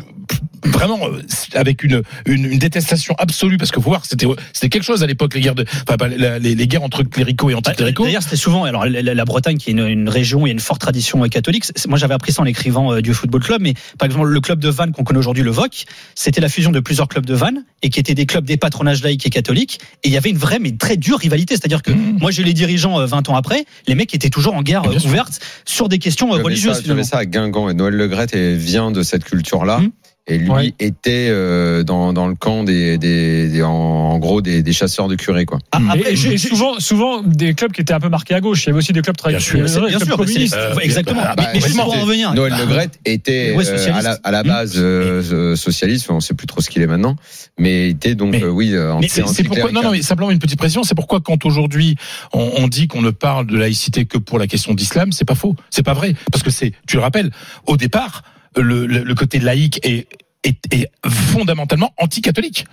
vraiment 0.65 0.99
euh, 1.07 1.21
avec 1.53 1.83
une, 1.83 2.01
une, 2.25 2.45
une 2.45 2.59
détestation 2.59 3.15
absolue 3.17 3.57
parce 3.57 3.71
que 3.71 3.79
faut 3.79 3.89
voir 3.89 4.05
c'était 4.05 4.27
c'était 4.53 4.69
quelque 4.69 4.83
chose 4.83 5.01
à 5.01 5.07
l'époque 5.07 5.33
les 5.33 5.41
guerres 5.41 5.55
de 5.55 5.65
enfin 5.87 5.97
pas, 5.97 6.07
la- 6.09 6.37
les, 6.39 6.53
les 6.55 6.67
guerres 6.67 6.83
entre 6.83 7.03
cléricaux 7.03 7.49
et 7.49 7.53
Bah, 7.53 7.59
anticléricaux. 7.59 8.03
D'ailleurs, 8.03 8.21
c'était 8.23 8.35
souvent. 8.35 8.65
Alors, 8.65 8.85
la, 8.85 9.25
Bretagne, 9.25 9.57
qui 9.57 9.69
est 9.69 9.73
une, 9.73 9.87
une 9.87 10.09
région, 10.09 10.41
où 10.41 10.47
il 10.47 10.49
y 10.49 10.51
a 10.51 10.53
une 10.53 10.59
forte 10.59 10.81
tradition 10.81 11.21
catholique. 11.29 11.63
c'est- 11.65 11.87
Moi, 11.87 11.97
j'avais 11.97 12.13
appris 12.13 12.31
ça 12.33 12.41
en 12.41 12.45
écrivant 12.45 12.93
euh, 12.93 13.01
du 13.01 13.13
football 13.13 13.41
club. 13.41 13.61
Mais 13.61 13.73
par 13.97 14.05
exemple, 14.07 14.27
le 14.27 14.41
club 14.41 14.59
de 14.59 14.69
Vannes 14.69 14.91
qu'on 14.91 15.03
connaît 15.03 15.19
aujourd'hui, 15.19 15.43
le 15.43 15.51
VOC, 15.51 15.85
c'était 16.15 16.41
la 16.41 16.49
fusion 16.49 16.71
de 16.71 16.79
plusieurs 16.79 17.07
clubs 17.07 17.25
de 17.25 17.33
Vannes 17.33 17.63
et 17.83 17.89
qui 17.89 17.99
étaient 17.99 18.15
des 18.15 18.25
clubs 18.25 18.45
des 18.45 18.57
patronages 18.57 19.03
laïques 19.03 19.25
et 19.25 19.29
catholiques. 19.29 19.79
Et 20.03 20.07
il 20.07 20.13
y 20.13 20.17
avait 20.17 20.29
une 20.29 20.37
vraie, 20.37 20.59
mais 20.59 20.71
très 20.71 20.97
dure 20.97 21.19
rivalité. 21.19 21.55
C'est-à-dire 21.55 21.81
que 21.81 21.91
Mmh. 21.97 22.17
moi, 22.19 22.31
j'ai 22.31 22.43
les 22.43 22.53
dirigeants 22.53 22.99
euh, 22.99 23.05
20 23.05 23.29
ans 23.29 23.35
après. 23.35 23.65
Les 23.87 23.95
mecs 23.95 24.13
étaient 24.13 24.29
toujours 24.29 24.55
en 24.55 24.61
guerre 24.61 24.83
euh, 24.85 24.99
ouverte 25.05 25.39
sur 25.65 25.89
des 25.89 25.99
questions 25.99 26.33
euh, 26.33 26.41
religieuses. 26.41 26.83
j'avais 26.85 27.03
ça 27.03 27.17
à 27.17 27.25
Guingamp 27.25 27.69
et 27.69 27.73
Noël 27.73 27.93
Legrette 27.93 28.35
et 28.35 28.55
vient 28.55 28.91
de 28.91 29.03
cette 29.03 29.23
culture-là. 29.23 29.77
Hum. 29.77 29.91
Et 30.29 30.37
lui 30.37 30.49
Ouais. 30.49 30.73
était 30.79 31.27
euh, 31.29 31.83
dans, 31.83 32.11
dans 32.11 32.27
le 32.27 32.35
camp 32.35 32.63
des, 32.63 32.97
des, 32.97 33.47
des- 33.47 33.63
en, 33.63 33.69
en 33.71 34.19
gros 34.19 34.41
des, 34.41 34.61
des 34.61 34.73
chasseurs 34.73 35.07
de 35.07 35.15
curés 35.15 35.45
quoi. 35.45 35.59
Ah, 35.71 35.79
Mmh. 35.79 35.89
après, 35.91 36.13
Et- 36.13 36.37
souvent, 36.37 36.79
souvent 36.79 37.21
des 37.21 37.53
clubs 37.53 37.71
qui 37.71 37.79
étaient 37.79 37.93
un 37.93 37.99
peu 38.01 38.09
marqués 38.09 38.33
à 38.33 38.41
gauche. 38.41 38.63
Il 38.63 38.67
y 38.67 38.69
avait 38.71 38.79
aussi 38.79 38.91
des 38.91 39.01
clubs 39.01 39.15
Bien 39.25 39.39
sûr. 39.39 39.59
bien 39.63 39.65
clubs 39.67 39.89
sûr, 40.03 40.17
bah, 40.17 40.25
communistes. 40.25 40.53
Euh, 40.57 40.75
exactement. 40.79 41.21
bah, 41.21 41.33
mais, 41.37 41.43
bah, 41.43 41.49
mais 41.53 41.59
juste 41.61 41.77
ouais, 41.77 41.83
pour 41.83 41.95
en 41.95 42.01
revenir. 42.01 42.33
Noël 42.33 42.53
Legrette 42.59 42.99
était 43.05 43.53
Ouais, 43.55 43.65
euh, 43.69 43.93
à, 43.93 44.01
la, 44.01 44.17
à 44.23 44.31
la 44.31 44.41
Hum. 44.41 44.47
base 44.47 44.73
euh, 44.77 45.23
euh, 45.31 45.55
socialiste, 45.55 46.09
on 46.11 46.19
sait 46.19 46.33
plus 46.33 46.45
trop 46.47 46.59
ce 46.59 46.69
qu'il 46.69 46.81
est 46.81 46.87
maintenant, 46.87 47.15
mais 47.57 47.89
était 47.89 48.15
donc 48.15 48.31
Mais- 48.33 48.43
euh, 48.43 48.49
oui 48.49 48.73
euh, 48.73 48.93
c'est 49.07 49.43
pourquoi 49.45 49.71
non 49.71 49.81
non 49.81 49.91
mais 49.91 50.01
simplement 50.01 50.29
une 50.31 50.39
petite 50.39 50.59
précision 50.59 50.83
c'est 50.83 50.93
pourquoi 50.95 51.21
quand 51.21 51.45
aujourd'hui 51.45 51.95
on, 52.33 52.51
on 52.57 52.67
dit 52.67 52.87
qu'on 52.87 53.01
ne 53.01 53.09
parle 53.11 53.47
de 53.47 53.57
laïcité 53.57 54.05
que 54.05 54.17
pour 54.17 54.39
la 54.39 54.47
question 54.47 54.73
d'islam 54.73 55.11
c'est 55.11 55.25
pas 55.25 55.35
faux 55.35 55.55
c'est 55.69 55.83
pas 55.83 55.93
vrai 55.93 56.15
parce 56.31 56.43
que 56.43 56.49
c'est 56.49 56.73
tu 56.87 56.97
le 56.97 57.01
rappelles 57.01 57.31
au 57.65 57.77
départ 57.77 58.23
le, 58.55 58.85
le, 58.85 59.15
côté 59.15 59.39
laïque 59.39 59.79
est, 59.83 60.07
est 60.43 60.91
fondamentalement 61.05 61.93
anti-catholique 61.97 62.65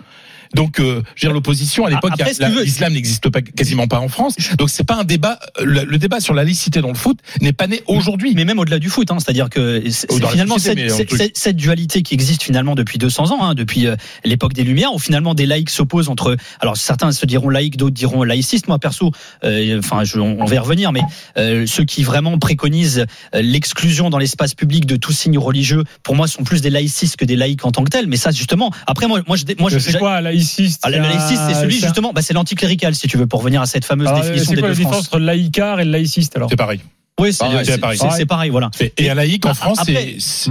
donc, 0.55 0.81
euh, 0.81 1.03
je 1.15 1.27
veux 1.27 1.29
dire, 1.29 1.33
l'opposition 1.33 1.87
à 1.87 1.91
l'époque, 1.91 2.13
Après, 2.13 2.25
il 2.25 2.27
y 2.27 2.31
a- 2.31 2.33
si 2.33 2.39
tu 2.39 2.43
la- 2.43 2.49
veux- 2.51 2.63
l'islam 2.65 2.93
n'existe 2.93 3.29
pas 3.29 3.43
quasiment 3.43 3.87
pas 3.87 4.01
en 4.01 4.09
France. 4.09 4.37
Donc, 4.59 4.71
c'est 4.71 4.85
pas 4.85 4.95
un 4.97 5.05
débat. 5.05 5.39
Le, 5.63 5.85
le 5.85 5.99
débat 5.99 6.21
sur 6.21 6.35
la 6.35 6.45
laïcité 6.45 6.81
dans 6.81 6.89
le 6.89 6.95
foot 6.95 7.19
n'est 7.41 7.53
pas 7.53 7.67
né 7.67 7.83
aujourd'hui. 7.87 8.33
mais 8.35 8.45
même 8.45 8.59
au-delà 8.59 8.79
du 8.79 8.89
foot, 8.89 9.11
hein, 9.11 9.19
c'est-à-dire 9.19 9.51
que 9.51 9.83
c'est- 9.91 10.11
finalement 10.31 10.57
société, 10.59 11.33
cette, 11.35 11.57
dualité 11.57 12.03
qui 12.03 12.15
existe 12.15 12.43
finalement 12.43 12.75
depuis 12.75 12.99
200 12.99 13.31
ans, 13.33 13.43
hein, 13.45 13.55
depuis 13.55 13.87
euh, 13.87 13.97
l'époque 14.25 14.53
des 14.55 14.65
Lumières, 14.65 14.93
où 14.95 14.99
finalement 14.99 15.35
des 15.35 15.47
laïcs 15.47 15.71
s'opposent 15.71 16.09
entre. 16.09 16.37
Alors 16.61 16.77
certains 16.77 17.13
se 17.13 17.27
diront 17.27 17.49
laïcs, 17.49 17.77
d'autres 17.77 17.95
diront 17.95 18.23
laïcistes. 18.23 18.69
Moi 18.69 18.79
perso, 18.79 19.11
euh, 19.45 19.79
enfin, 19.79 20.05
je- 20.05 20.19
on, 20.19 20.41
on 20.41 20.45
va 20.45 20.55
y 20.55 20.59
revenir, 20.59 20.93
mais 20.93 21.01
euh, 21.37 21.67
ceux 21.67 21.85
qui 21.85 22.03
vraiment 22.03 22.39
préconisent 22.39 23.07
euh, 23.35 23.43
l'exclusion 23.43 24.11
dans 24.11 24.19
l'espace 24.19 24.55
public 24.55 24.87
de 24.87 24.97
tout 24.97 25.13
signe 25.13 25.39
religieux, 25.39 25.85
pour 26.03 26.15
moi, 26.17 26.27
sont 26.27 26.45
plus 26.45 26.61
des 26.61 26.71
laïcistes 26.71 27.17
que 27.17 27.25
des 27.25 27.37
laïcs 27.37 27.65
en 27.65 27.73
tant 27.73 27.85
que 27.85 27.91
tels. 27.91 28.07
Mais 28.07 28.17
ça, 28.17 28.31
justement, 28.31 28.71
après 28.87 29.07
moi, 29.07 29.21
moi, 29.27 29.37
je, 29.37 29.45
moi, 29.59 29.71
je, 29.71 29.79
C'est 29.79 29.99
quoi 29.99 30.17
un 30.17 30.21
laïciste 30.45 30.81
Ah, 30.85 30.91
le 30.91 30.99
laïciste, 30.99 31.43
c'est 31.49 31.55
celui 31.55 31.81
justement, 31.81 32.13
bah, 32.13 32.23
c'est 32.23 32.35
l'anticlérical, 32.35 32.95
si 32.95 33.09
tu 33.09 33.17
veux, 33.17 33.27
pour 33.27 33.41
revenir 33.41 33.61
à 33.61 33.67
cette 33.67 33.85
fameuse 33.85 34.09
Alors, 34.09 34.21
définition 34.21 34.51
C'est 34.51 34.57
des 34.57 34.61
quoi 34.61 34.69
la 34.69 34.75
deux 34.75 34.83
différence 34.83 35.07
entre 35.07 35.19
le 35.19 35.27
laïcard 35.27 35.81
et 35.81 35.85
le 35.85 35.91
laïciste 35.91 36.37
alors? 36.37 36.51
C'est 36.51 36.57
pareil. 36.57 36.81
Oui, 37.21 37.33
c'est 37.33 37.39
Pareil, 37.39 37.65
c'est- 37.65 37.73
c'est 37.73 37.79
pareil. 37.79 37.99
c'est- 37.99 38.11
c'est 38.17 38.27
pareil, 38.27 38.51
voilà. 38.51 38.71
Et 38.99 39.09
un 39.09 39.15
laïc 39.15 39.47
en 39.47 39.51
Ah, 39.51 39.55
France, 39.55 39.79
après- 39.81 40.17
c'est, 40.19 40.51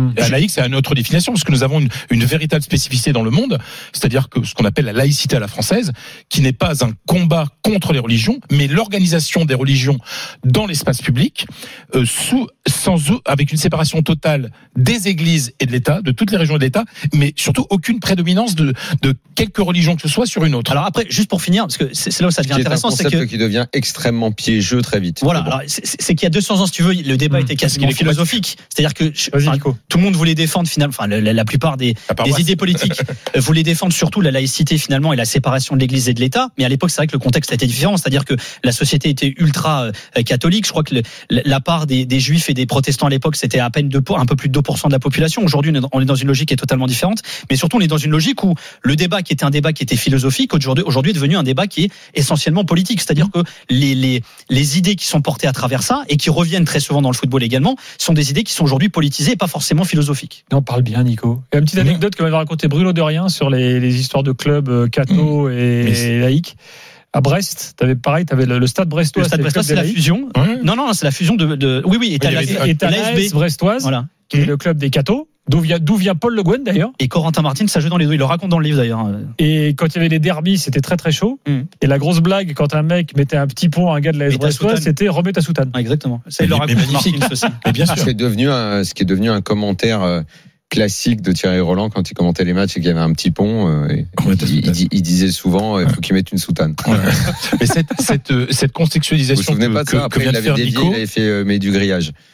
une 0.65 0.75
autre 0.75 0.95
définition, 0.95 1.33
parce 1.33 1.43
que 1.43 1.51
nous 1.51 1.61
avons 1.61 1.81
une, 1.81 1.89
une 2.09 2.23
véritable 2.23 2.63
spécificité 2.63 3.11
dans 3.11 3.21
le 3.23 3.31
monde, 3.31 3.57
c'est-à-dire 3.91 4.29
que 4.29 4.43
ce 4.45 4.53
qu'on 4.53 4.63
appelle 4.63 4.85
la 4.85 4.93
laïcité 4.93 5.35
à 5.35 5.39
la 5.39 5.49
française, 5.49 5.91
qui 6.29 6.39
n'est 6.41 6.53
pas 6.53 6.85
un 6.85 6.91
combat 7.05 7.47
contre 7.63 7.91
les 7.91 7.99
religions, 7.99 8.39
mais 8.49 8.67
l'organisation 8.67 9.43
des 9.43 9.55
religions 9.55 9.97
dans 10.45 10.65
l'espace 10.65 11.01
public, 11.01 11.47
euh, 11.95 12.05
sous, 12.05 12.47
sans, 12.65 12.95
avec 13.25 13.51
une 13.51 13.57
séparation 13.57 14.01
totale 14.01 14.51
des 14.77 15.09
églises 15.09 15.51
et 15.59 15.65
de 15.65 15.71
l'État, 15.73 16.01
de 16.01 16.11
toutes 16.11 16.31
les 16.31 16.37
régions 16.37 16.55
et 16.55 16.59
de 16.59 16.63
l'État, 16.63 16.85
mais 17.13 17.33
surtout 17.35 17.67
aucune 17.71 17.99
prédominance 17.99 18.55
de, 18.55 18.73
de 19.01 19.13
quelque 19.35 19.61
religion 19.61 19.97
que 19.97 20.01
ce 20.01 20.07
soit 20.07 20.25
sur 20.27 20.45
une 20.45 20.55
autre. 20.55 20.71
Alors 20.71 20.85
après, 20.85 21.05
juste 21.09 21.29
pour 21.29 21.41
finir, 21.41 21.63
parce 21.63 21.77
que 21.77 21.89
c'est 21.91 22.17
là 22.21 22.27
où 22.27 22.31
ça 22.31 22.41
devient 22.41 22.53
intéressant, 22.53 22.89
c'est 22.89 23.03
concept 23.03 23.23
que 23.23 23.27
qui 23.29 23.37
devient 23.37 23.65
extrêmement 23.73 24.31
piégeux 24.31 24.81
très 24.81 25.01
vite. 25.01 25.19
Voilà, 25.23 25.41
bon. 25.41 25.51
c'est 25.67 26.15
qu'il 26.15 26.23
y 26.23 26.27
a 26.27 26.29
200 26.29 26.52
ans, 26.61 26.65
si 26.65 26.71
tu 26.73 26.83
veux, 26.83 26.93
le 26.93 27.17
débat 27.17 27.39
Mmh. 27.39 27.41
était 27.43 27.55
quasiment 27.55 27.87
philosophique. 27.91 28.57
C'est-à-dire 28.69 28.93
que 28.93 29.11
je- 29.13 29.29
enfin, 29.35 29.57
tout 29.89 29.97
le 29.97 30.03
monde 30.03 30.15
voulait 30.15 30.35
défendre 30.35 30.67
finalement, 30.69 30.93
enfin 30.97 31.07
la, 31.07 31.45
plupart 31.45 31.77
des, 31.77 31.95
idées 32.39 32.55
politiques 32.55 33.01
euh, 33.35 33.39
voulaient 33.39 33.63
défendre 33.63 33.93
surtout 33.93 34.21
la 34.21 34.31
laïcité 34.31 34.77
finalement 34.77 35.13
et 35.13 35.15
la 35.15 35.25
séparation 35.25 35.75
de 35.75 35.81
l'Église 35.81 36.09
et 36.09 36.13
de 36.13 36.19
l'État. 36.19 36.49
Mais 36.57 36.65
à 36.65 36.69
l'époque, 36.69 36.89
c'est 36.91 36.97
vrai 36.97 37.07
que 37.07 37.13
le 37.13 37.19
contexte 37.19 37.51
était 37.51 37.65
différent, 37.67 37.97
c'est-à-dire 37.97 38.25
que 38.25 38.35
la 38.63 38.71
société 38.71 39.09
était 39.09 39.33
ultra 39.37 39.83
euh, 40.17 40.21
catholique. 40.23 40.65
Je 40.65 40.71
crois 40.71 40.83
que 40.83 40.95
le- 40.95 41.01
la 41.29 41.59
part 41.59 41.87
des, 41.87 42.05
des 42.05 42.19
juifs 42.19 42.49
et 42.49 42.53
des 42.53 42.65
protestants 42.65 43.07
à 43.07 43.09
l'époque, 43.09 43.35
c'était 43.35 43.59
à 43.59 43.69
peine 43.69 43.89
2, 43.89 44.01
un 44.15 44.25
peu 44.25 44.35
plus 44.35 44.49
de 44.49 44.59
2% 44.59 44.87
de 44.87 44.91
la 44.93 44.99
population. 44.99 45.43
Aujourd'hui, 45.43 45.71
on 45.91 46.01
est 46.01 46.05
dans- 46.05 46.15
une 46.15 46.27
logique 46.27 46.49
qui 46.49 46.53
est 46.53 46.57
totalement 46.57 46.87
différente. 46.87 47.19
Mais 47.49 47.55
surtout, 47.55 47.77
on 47.77 47.81
est 47.81 47.87
dans 47.87 47.97
une 47.97 48.11
logique 48.11 48.43
où 48.43 48.55
le 48.81 48.95
débat 48.95 49.21
qui 49.23 49.33
était 49.33 49.45
un 49.45 49.49
débat 49.49 49.73
qui 49.73 49.83
était 49.83 49.95
philosophique, 49.95 50.51
aujourd'hui 50.53 51.09
est 51.11 51.15
devenu 51.15 51.37
un 51.37 51.43
débat 51.43 51.67
qui 51.67 51.85
est 51.85 51.91
essentiellement 52.13 52.65
politique. 52.65 53.01
C'est-à-dire 53.01 53.29
que 53.33 53.39
les, 53.69 53.95
les, 53.95 54.21
les 54.49 54.77
idées 54.77 54.95
qui 54.95 55.05
sont 55.07 55.21
portées 55.21 55.47
à 55.47 55.53
travers 55.53 55.81
ça 55.83 56.03
et 56.09 56.17
qui 56.17 56.29
reviennent 56.43 56.65
très 56.65 56.79
souvent 56.79 57.01
dans 57.01 57.09
le 57.09 57.15
football 57.15 57.41
également 57.43 57.75
sont 57.97 58.13
des 58.13 58.29
idées 58.29 58.43
qui 58.43 58.53
sont 58.53 58.63
aujourd'hui 58.63 58.89
politisées 58.89 59.31
et 59.31 59.35
pas 59.35 59.47
forcément 59.47 59.83
philosophiques. 59.83 60.45
Non, 60.51 60.61
parle 60.61 60.81
bien, 60.83 61.03
Nico. 61.03 61.41
Il 61.51 61.55
y 61.55 61.57
a 61.57 61.59
une 61.59 61.65
petite 61.65 61.79
Bien. 61.79 61.89
anecdote 61.89 62.15
que 62.15 62.23
m'avait 62.23 62.35
raconté 62.35 62.67
Bruno 62.67 62.93
de 62.93 63.01
Rien 63.01 63.29
sur 63.29 63.49
les, 63.49 63.79
les 63.79 63.99
histoires 63.99 64.23
de 64.23 64.31
clubs 64.31 64.69
euh, 64.69 64.87
catho 64.87 65.49
et, 65.49 65.83
Mais 65.85 65.93
c'est- 65.95 66.19
laïcs. 66.19 66.55
À 67.15 67.21
Brest, 67.21 67.73
t'avais 67.77 67.95
pareil, 67.95 68.25
t'avais 68.25 68.47
le, 68.47 68.57
le 68.57 68.65
stade 68.67 68.89
brestois. 68.89 69.21
Le 69.21 69.27
stade 69.27 69.41
brestois, 69.41 69.61
club 69.63 69.77
c'est 69.77 69.81
la 69.83 69.87
fusion. 69.87 70.29
Ouais. 70.35 70.57
Non, 70.63 70.75
non, 70.75 70.93
c'est 70.93 71.05
la 71.05 71.11
fusion 71.11 71.35
de, 71.35 71.55
de 71.55 71.83
oui, 71.85 71.97
oui, 71.99 72.13
et 72.15 72.19
t'as 72.19 72.31
Et 72.31 72.33
l'ASB. 72.33 73.17
l'AS 73.19 73.31
brestoise, 73.33 73.83
Voilà. 73.83 74.07
qui 74.29 74.37
est 74.37 74.41
Mhm. 74.41 74.47
le 74.47 74.57
club 74.57 74.77
des 74.77 74.89
cathos. 74.89 75.27
D'où 75.49 75.59
vient, 75.59 75.79
d'où 75.79 75.95
vient 75.95 76.15
Paul 76.15 76.35
Le 76.35 76.43
Guen 76.43 76.63
d'ailleurs. 76.63 76.91
Et 76.99 77.07
Corentin 77.07 77.41
Martin, 77.41 77.67
ça 77.67 77.79
joue 77.79 77.89
dans 77.89 77.97
les 77.97 78.05
deux. 78.05 78.13
Il 78.13 78.17
le 78.17 78.25
raconte 78.25 78.49
dans 78.49 78.59
le 78.59 78.65
livre 78.65 78.77
d'ailleurs. 78.77 79.05
Et 79.39 79.69
quand 79.69 79.87
il 79.87 79.95
y 79.95 79.99
avait 79.99 80.09
les 80.09 80.19
derbies, 80.19 80.57
c'était 80.57 80.81
très 80.81 80.97
très 80.97 81.11
chaud. 81.11 81.39
Mm. 81.47 81.61
Et 81.81 81.87
la 81.87 81.97
grosse 81.97 82.21
blague, 82.21 82.53
quand 82.53 82.73
un 82.75 82.83
mec 82.83 83.15
mettait 83.15 83.37
un 83.37 83.47
petit 83.47 83.69
pont 83.69 83.91
à 83.91 83.97
un 83.97 83.99
gars 83.99 84.11
de 84.11 84.19
la 84.19 84.27
Et 84.27 84.31
soutane. 84.51 84.77
c'était 84.77 85.09
remets 85.09 85.33
ta 85.33 85.41
soutane. 85.41 85.69
Ah, 85.73 85.81
exactement. 85.81 86.21
Ça, 86.27 86.43
il 86.43 86.49
le 86.49 86.55
raconte 86.55 86.75
magnifique. 86.75 87.19
Martin 87.19 87.33
aussi. 87.33 87.45
Mais 87.65 87.71
bien 87.71 87.85
sûr. 87.85 87.97
Ce 87.97 88.03
qui 88.03 88.09
est 88.09 88.13
devenu 88.13 88.49
un, 88.49 88.83
ce 88.83 88.93
qui 88.93 89.03
est 89.03 89.05
devenu 89.05 89.29
un 89.29 89.41
commentaire 89.41 90.01
euh, 90.01 90.21
classique 90.73 91.21
de 91.21 91.31
Thierry 91.31 91.59
Roland 91.59 91.91
quand 91.91 92.09
il 92.09 92.15
commentait 92.15 92.43
les 92.43 92.53
matchs 92.53 92.71
et 92.71 92.79
qu'il 92.79 92.85
y 92.87 92.89
avait 92.89 92.99
un 92.99 93.13
petit 93.13 93.29
pont. 93.29 93.67
euh, 93.69 93.87
et 93.89 94.07
Ouais, 94.25 94.35
ta 94.35 94.45
il, 94.47 94.51
il 94.51 94.55
soutane. 94.57 94.71
dit- 94.73 94.87
il 94.91 95.01
disait 95.03 95.31
souvent, 95.31 95.79
il 95.79 95.87
faut 95.87 96.01
qu'il 96.01 96.15
mette 96.15 96.31
une 96.31 96.39
soutane. 96.39 96.75
Ouais. 96.87 96.97
Mais 97.59 97.67
cette, 97.67 97.87
cette, 97.99 98.31
euh, 98.31 98.47
cette 98.49 98.71
Vous 98.71 98.79
vous 98.79 98.85
contextualisation 98.85 99.43
souvenez 99.53 99.67
que, 99.67 99.73
pas 99.73 99.83
de 99.83 99.89
que- 99.89 99.91
ça 99.91 99.97
que 99.99 100.05
Après, 100.05 100.19
vient 100.21 100.29
il 100.31 100.33
de 100.33 100.37
avait 100.39 100.45
faire 100.47 100.55
dévié, 100.55 100.71
Nico, 100.71 100.89
il 100.91 100.95
avait 100.95 101.05
fait 101.05 101.21
euh, 101.21 101.43
mais 101.45 101.59
du 101.59 101.71
grillage. 101.71 102.11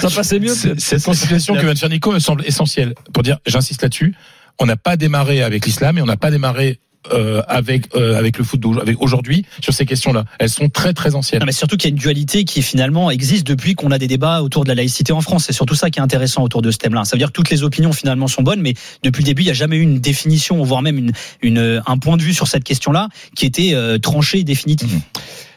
Ça 0.00 0.08
passait 0.14 0.40
mieux. 0.40 0.54
cette 0.54 1.02
contextualisation 1.04 1.54
que 1.54 1.60
vient 1.60 1.74
de 1.74 1.78
faire 1.78 1.88
Nico 1.90 2.12
me 2.12 2.18
semble 2.18 2.44
essentielle 2.46 2.94
pour 3.12 3.22
dire, 3.22 3.38
j'insiste 3.46 3.82
là-dessus, 3.82 4.14
on 4.58 4.66
n'a 4.66 4.76
pas 4.76 4.96
démarré 4.96 5.42
avec 5.42 5.66
l'islam 5.66 5.98
et 5.98 6.02
on 6.02 6.06
n'a 6.06 6.16
pas 6.16 6.30
démarré 6.30 6.80
euh, 7.12 7.42
avec 7.48 7.94
euh, 7.94 8.18
avec 8.18 8.38
le 8.38 8.44
foot 8.44 8.60
avec 8.82 9.00
aujourd'hui 9.00 9.46
sur 9.62 9.72
ces 9.72 9.86
questions-là. 9.86 10.24
Elles 10.38 10.50
sont 10.50 10.68
très 10.68 10.92
très 10.92 11.14
anciennes. 11.14 11.40
Non, 11.40 11.46
mais 11.46 11.52
surtout 11.52 11.76
qu'il 11.76 11.88
y 11.88 11.92
a 11.92 11.94
une 11.94 12.00
dualité 12.00 12.44
qui 12.44 12.60
finalement 12.60 13.10
existe 13.10 13.46
depuis 13.46 13.74
qu'on 13.74 13.90
a 13.92 13.98
des 13.98 14.08
débats 14.08 14.42
autour 14.42 14.64
de 14.64 14.68
la 14.68 14.74
laïcité 14.74 15.12
en 15.12 15.20
France. 15.20 15.44
C'est 15.46 15.52
surtout 15.52 15.76
ça 15.76 15.90
qui 15.90 16.00
est 16.00 16.02
intéressant 16.02 16.42
autour 16.42 16.60
de 16.60 16.70
ce 16.70 16.78
thème-là. 16.78 17.04
Ça 17.04 17.16
veut 17.16 17.18
dire 17.18 17.28
que 17.28 17.32
toutes 17.32 17.50
les 17.50 17.62
opinions 17.62 17.92
finalement 17.92 18.26
sont 18.26 18.42
bonnes, 18.42 18.60
mais 18.60 18.74
depuis 19.04 19.22
le 19.22 19.26
début, 19.26 19.42
il 19.42 19.46
n'y 19.46 19.50
a 19.52 19.54
jamais 19.54 19.76
eu 19.76 19.82
une 19.82 20.00
définition, 20.00 20.62
voire 20.64 20.82
même 20.82 20.98
une, 20.98 21.12
une, 21.40 21.82
un 21.86 21.98
point 21.98 22.16
de 22.16 22.22
vue 22.22 22.34
sur 22.34 22.48
cette 22.48 22.64
question-là 22.64 23.08
qui 23.36 23.46
était 23.46 23.74
euh, 23.74 23.98
tranché 23.98 24.40
et 24.40 24.44
définitif. 24.44 24.92
Mhm. 24.92 25.00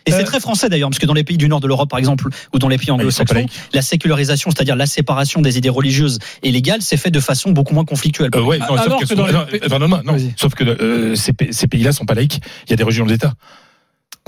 Et 0.05 0.11
c'est 0.11 0.21
Euh, 0.21 0.23
très 0.23 0.39
français 0.39 0.67
d'ailleurs, 0.69 0.89
parce 0.89 0.99
que 0.99 1.05
dans 1.05 1.13
les 1.13 1.23
pays 1.23 1.37
du 1.37 1.47
nord 1.47 1.59
de 1.59 1.67
l'Europe, 1.67 1.89
par 1.89 1.99
exemple, 1.99 2.27
ou 2.53 2.59
dans 2.59 2.67
les 2.67 2.77
pays 2.77 2.85
ils 2.85 2.87
sont 2.87 2.95
pas 2.97 3.01
anglo-saxons, 3.03 3.33
laïcs. 3.35 3.51
la 3.73 3.81
sécularisation, 3.81 4.49
c'est-à-dire 4.51 4.75
la 4.75 4.85
séparation 4.87 5.41
des 5.41 5.57
idées 5.57 5.69
religieuses 5.69 6.17
et 6.43 6.51
légales, 6.51 6.81
s'est 6.81 6.97
fait 6.97 7.11
de 7.11 7.19
façon 7.19 7.51
beaucoup 7.51 7.73
moins 7.73 7.85
conflictuelle. 7.85 8.31
Euh, 8.35 8.41
ouais, 8.41 8.57
non, 8.59 8.77
sauf 8.77 8.99
que 8.99 9.05
sont- 9.05 9.25
les 9.25 9.31
non, 9.79 9.87
non, 9.87 10.17
sauf 10.37 10.53
que 10.55 10.63
euh, 10.63 11.15
ces, 11.15 11.33
pa- 11.33 11.45
ces 11.51 11.67
pays-là 11.67 11.91
sont 11.91 12.05
pas 12.05 12.13
laïques. 12.15 12.39
Il 12.67 12.71
y 12.71 12.73
a 12.73 12.77
des 12.77 12.83
régions 12.83 13.05
d'État. 13.05 13.33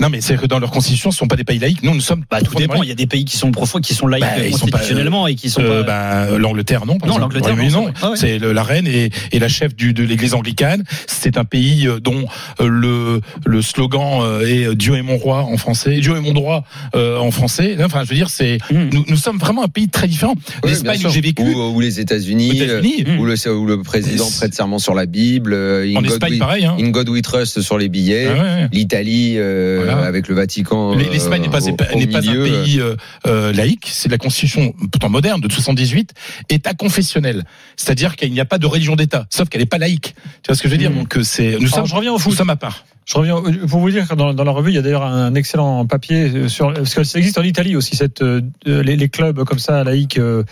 Non, 0.02 0.08
mais 0.10 0.20
c'est 0.20 0.36
que 0.36 0.46
dans 0.46 0.58
leur 0.58 0.72
constitution, 0.72 1.12
ce 1.12 1.18
sont 1.18 1.28
pas 1.28 1.36
des 1.36 1.44
pays 1.44 1.60
laïques. 1.60 1.82
Nous, 1.84 1.94
nous 1.94 2.00
sommes. 2.00 2.24
Bah, 2.28 2.40
tout 2.42 2.54
dépend. 2.56 2.82
Il 2.82 2.88
y 2.88 2.92
a 2.92 2.96
des 2.96 3.06
pays 3.06 3.24
qui 3.24 3.36
sont 3.36 3.52
profonds, 3.52 3.78
qui 3.78 3.94
sont 3.94 4.08
laïcs 4.08 4.24
Bah, 4.24 4.44
ils 4.44 4.52
sont 4.52 4.66
pas, 4.66 4.72
constitutionnellement 4.78 5.28
et 5.28 5.36
qui 5.36 5.48
sont 5.50 5.60
Euh, 5.62 5.84
pas. 5.84 6.26
bah, 6.26 6.38
l'Angleterre 6.38 6.84
non 6.84 6.98
par 6.98 7.08
Non, 7.08 7.18
l'Angleterre, 7.18 7.56
non, 7.56 7.70
non. 7.70 7.92
Ah 8.02 8.10
ouais. 8.10 8.16
c'est 8.16 8.38
la 8.40 8.62
reine 8.64 8.88
et, 8.88 9.10
et 9.30 9.38
la 9.38 9.46
chef 9.48 9.76
du, 9.76 9.92
de 9.94 10.02
l'Église 10.02 10.34
anglicane 10.34 10.82
c'est 11.06 11.38
un 11.38 11.44
pays 11.44 11.86
euh, 11.86 12.00
dont 12.00 12.24
euh, 12.60 12.66
le 12.68 13.20
le 13.46 13.62
slogan 13.62 14.20
euh, 14.22 14.46
est 14.46 14.64
euh, 14.66 14.74
Dieu 14.74 14.96
est 14.96 15.02
mon 15.02 15.16
roi 15.16 15.44
en 15.44 15.56
français 15.56 16.00
Dieu 16.00 16.16
est 16.16 16.20
mon 16.20 16.32
droit 16.32 16.64
euh, 16.96 17.18
en 17.18 17.30
français 17.30 17.76
enfin 17.82 18.02
je 18.04 18.08
veux 18.10 18.16
dire 18.16 18.30
c'est 18.30 18.58
Mhm. 18.70 18.90
nous, 18.92 19.04
nous 19.08 19.16
sommes 19.16 19.38
vraiment 19.38 19.62
un 19.64 19.68
pays 19.68 19.88
très 19.88 20.08
différent 20.08 20.34
l'Espagne 20.64 21.00
où 21.06 21.08
j'ai 21.10 21.20
vécu 21.20 21.42
Ou, 21.42 21.74
ou 21.76 21.80
les 21.80 22.00
États-Unis, 22.00 22.60
États-Unis 22.60 23.04
euh, 23.06 23.16
où, 23.18 23.24
le, 23.24 23.52
où 23.52 23.66
le 23.66 23.82
président 23.82 24.28
prête 24.38 24.54
serment 24.54 24.78
sur 24.80 24.94
la 24.94 25.06
Bible. 25.06 25.52
euh, 25.54 25.84
In, 25.86 25.96
en 25.96 26.02
God, 26.02 26.10
Espagne 26.10 26.32
we, 26.32 26.38
pareil 26.40 26.64
hein. 26.66 26.76
in 26.80 26.88
God 26.90 27.08
we 27.08 27.22
trust 27.22 27.60
sur 27.60 27.78
les 27.78 27.88
billets. 27.88 28.26
Ah 28.28 28.32
ouais, 28.34 28.40
ouais. 28.40 28.68
L'Italie 28.72 29.34
euh, 29.36 29.83
Voilà. 29.92 30.06
avec 30.06 30.28
le 30.28 30.34
Vatican. 30.34 30.94
Les- 30.94 31.08
L'Espagne 31.08 31.42
n'est 31.42 31.48
pas, 31.48 31.66
euh, 31.66 31.70
au- 31.70 31.96
au 31.96 31.98
n'est 31.98 32.06
pas 32.06 32.18
un 32.26 32.34
euh, 32.34 32.44
pays 32.62 32.80
euh, 32.80 32.96
euh, 33.26 33.52
laïque, 33.52 33.88
c'est 33.90 34.08
la 34.08 34.18
constitution 34.18 34.72
pourtant 34.92 35.08
moderne 35.08 35.40
de 35.40 35.50
78, 35.50 36.12
État 36.50 36.74
confessionnel. 36.74 37.44
C'est-à-dire 37.76 38.16
qu'il 38.16 38.32
n'y 38.32 38.40
a 38.40 38.44
pas 38.44 38.58
de 38.58 38.66
religion 38.66 38.96
d'État, 38.96 39.26
sauf 39.30 39.48
qu'elle 39.48 39.60
n'est 39.60 39.66
pas 39.66 39.78
laïque. 39.78 40.14
Tu 40.42 40.48
vois 40.48 40.56
ce 40.56 40.62
que 40.62 40.68
je 40.68 40.72
veux 40.72 40.78
dire? 40.78 40.90
Mhm. 40.90 40.98
Donc 40.98 41.16
euh, 41.16 41.22
c'est 41.22 41.52
nous 41.52 41.58
Alors, 41.66 41.70
sommes, 41.70 41.86
je 41.86 41.94
reviens 41.94 42.10
au 42.10 42.14
nous 42.14 42.18
foot. 42.20 42.34
sommes 42.36 42.50
à 42.50 42.56
part. 42.56 42.84
Je 43.06 43.18
reviens 43.18 43.42
pour 43.68 43.80
vous 43.80 43.90
dire 43.90 44.08
que 44.08 44.14
dans, 44.14 44.32
dans 44.32 44.44
la 44.44 44.50
revue, 44.50 44.70
il 44.70 44.74
y 44.74 44.78
a 44.78 44.82
d'ailleurs 44.82 45.02
un 45.04 45.34
excellent 45.34 45.84
papier 45.84 46.30
euh, 46.34 46.48
sur 46.48 46.72
parce 46.72 46.94
que 46.94 47.04
ça 47.04 47.18
existe 47.18 47.36
en 47.36 47.42
Italie 47.42 47.76
aussi 47.76 47.96
cette 47.96 48.22
euh, 48.22 48.40
les, 48.64 48.96
les 48.96 49.08
clubs 49.10 49.44
comme 49.44 49.58
ça 49.58 49.84
laïcs 49.84 50.16
euh, 50.18 50.42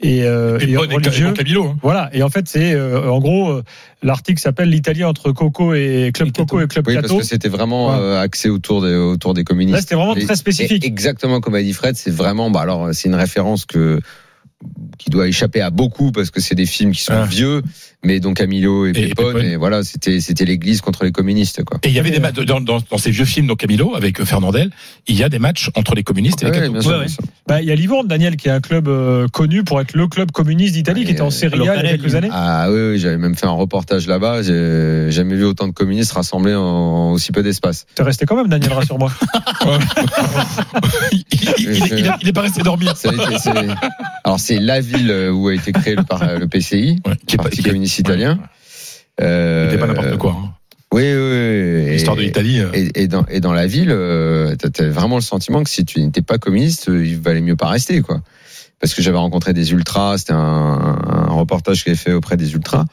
et, 0.00 0.22
euh, 0.22 0.56
Et 0.60 0.70
et 0.70 0.76
bon, 0.76 0.84
et 0.84 0.94
religieux. 0.94 1.26
bon 1.28 1.32
Camilo, 1.34 1.64
hein. 1.64 1.76
Voilà, 1.82 2.08
et 2.12 2.22
en 2.22 2.28
fait, 2.28 2.46
c'est 2.48 2.74
euh, 2.74 3.10
en 3.10 3.18
gros 3.18 3.50
euh, 3.50 3.64
l'article 4.04 4.40
s'appelle 4.40 4.70
l'Italie 4.70 5.02
entre 5.02 5.32
Coco 5.32 5.74
et 5.74 6.12
Club 6.14 6.28
Et. 6.28 6.32
Coco 6.32 6.60
et 6.60 6.68
Club 6.68 6.86
Oui, 6.86 6.94
parce 6.94 7.12
que 7.12 7.22
c'était 7.24 7.48
vraiment 7.48 7.88
Ouais. 7.88 7.96
euh, 7.98 8.20
axé 8.20 8.50
autour 8.50 8.82
des, 8.82 8.94
autour 8.94 9.34
des 9.34 9.42
communistes. 9.42 9.74
Là, 9.74 9.80
c'était 9.80 9.94
vraiment 9.96 10.14
Et- 10.14 10.24
très 10.24 10.36
spécifique. 10.36 10.84
et 10.84 10.86
exactement 10.86 11.40
comme 11.40 11.56
a 11.56 11.62
dit 11.62 11.72
Fred, 11.72 11.96
c'est 11.96 12.12
vraiment, 12.12 12.50
bah 12.50 12.60
alors, 12.60 12.90
c'est 12.92 13.08
une 13.08 13.16
référence 13.16 13.64
que 13.64 14.00
qui 14.98 15.10
doit 15.10 15.28
échapper 15.28 15.60
à 15.60 15.70
beaucoup 15.70 16.12
parce 16.12 16.30
que 16.30 16.40
c'est 16.40 16.54
des 16.54 16.64
films 16.66 16.92
qui 16.92 17.02
sont 17.02 17.12
Ah. 17.14 17.24
vieux, 17.26 17.62
mais 18.02 18.20
donc 18.20 18.36
Camilo 18.38 18.86
et, 18.86 18.90
Et 18.90 18.92
Pépone, 19.08 19.34
Pépone. 19.34 19.44
et 19.44 19.56
voilà, 19.56 19.82
c'était 19.84 20.18
c'était 20.20 20.46
l'Église 20.46 20.80
contre 20.80 21.04
les 21.04 21.12
communistes, 21.12 21.62
quoi. 21.64 21.78
Et 21.82 21.88
il 21.88 21.94
y 21.94 21.98
avait 21.98 22.10
des 22.10 22.20
matchs 22.20 22.36
dans, 22.36 22.60
dans, 22.60 22.78
dans 22.90 22.98
ces 22.98 23.10
vieux 23.10 23.26
films, 23.26 23.46
donc 23.48 23.58
Camilo 23.58 23.94
avec 23.94 24.18
euh, 24.20 24.24
Fernandel, 24.24 24.70
il 25.06 25.16
y 25.16 25.22
a 25.22 25.28
des 25.28 25.38
matchs 25.38 25.70
entre 25.74 25.94
les 25.94 26.02
communistes 26.02 26.42
et 26.42 26.50
les 26.50 26.68
Ouais. 26.68 27.06
Bah, 27.46 27.60
il 27.62 27.68
y 27.68 27.70
a 27.70 27.74
Livourne, 27.74 28.08
Daniel, 28.08 28.36
qui 28.36 28.48
est 28.48 28.50
un 28.50 28.60
club 28.60 28.88
euh, 28.88 29.28
connu 29.28 29.62
pour 29.62 29.80
être 29.80 29.92
le 29.94 30.08
club 30.08 30.32
communiste 30.32 30.74
d'Italie, 30.74 31.04
qui 31.04 31.12
était 31.12 31.20
en 31.20 31.30
Serie 31.30 31.60
A 31.68 31.76
il 31.76 31.84
y 31.84 31.88
a 31.88 31.96
quelques 31.98 32.14
années. 32.14 32.28
Ah 32.32 32.68
oui, 32.70 32.80
oui, 32.92 32.98
j'avais 32.98 33.18
même 33.18 33.36
fait 33.36 33.46
un 33.46 33.50
reportage 33.50 34.06
là-bas. 34.08 34.42
J'ai 34.42 35.10
jamais 35.10 35.36
vu 35.36 35.44
autant 35.44 35.68
de 35.68 35.72
communistes 35.72 36.12
rassemblés 36.12 36.54
en 36.54 37.12
aussi 37.12 37.30
peu 37.30 37.42
d'espace. 37.42 37.86
T'es 37.94 38.02
resté 38.02 38.24
quand 38.26 38.36
même, 38.36 38.48
Daniel, 38.48 38.72
rassure-moi. 38.72 39.12
il, 41.12 41.24
il, 41.32 41.50
il, 41.58 41.98
il, 41.98 42.08
a- 42.08 42.18
il 42.22 42.28
est 42.28 42.32
pas 42.32 42.40
resté 42.42 42.62
dormir. 42.62 42.94
Alors 44.24 44.40
c'est 44.46 44.58
la 44.60 44.80
ville 44.80 45.10
où 45.32 45.48
a 45.48 45.54
été 45.54 45.72
créé 45.72 45.94
le, 45.96 46.04
par- 46.04 46.38
le 46.38 46.46
PCI, 46.48 47.00
Ouais, 47.06 47.16
qui 47.26 47.34
est 47.34 47.38
Parti 47.38 47.62
communiste 47.62 47.98
italien. 47.98 48.38
Euh, 49.20 49.70
C'était 49.70 49.80
pas 49.80 49.86
n'importe 49.86 50.16
quoi. 50.18 50.36
hein. 50.38 50.52
Oui, 50.92 51.02
oui, 51.02 51.18
oui. 51.84 51.90
L'histoire 51.90 52.16
de 52.16 52.22
l'Italie. 52.22 52.60
euh, 52.60 52.70
Et, 52.72 53.02
et 53.02 53.08
dans, 53.08 53.24
et 53.26 53.40
dans 53.40 53.52
la 53.52 53.66
ville, 53.66 53.90
euh, 53.90 54.54
t'as 54.56 54.86
vraiment 54.88 55.16
le 55.16 55.22
sentiment 55.22 55.62
que 55.62 55.68
si 55.70 55.84
tu 55.84 56.00
n'étais 56.00 56.22
pas 56.22 56.38
communiste, 56.38 56.88
euh, 56.88 57.04
il 57.04 57.18
valait 57.18 57.40
mieux 57.40 57.56
pas 57.56 57.68
rester, 57.68 58.00
quoi. 58.02 58.22
Parce 58.80 58.94
que 58.94 59.02
j'avais 59.02 59.18
rencontré 59.18 59.52
des 59.52 59.72
ultras, 59.72 60.18
c'était 60.18 60.32
un, 60.32 60.36
un 60.38 61.32
reportage 61.32 61.84
que 61.84 61.90
j'ai 61.90 61.96
fait 61.96 62.12
auprès 62.12 62.36
des 62.36 62.52
ultras. 62.54 62.84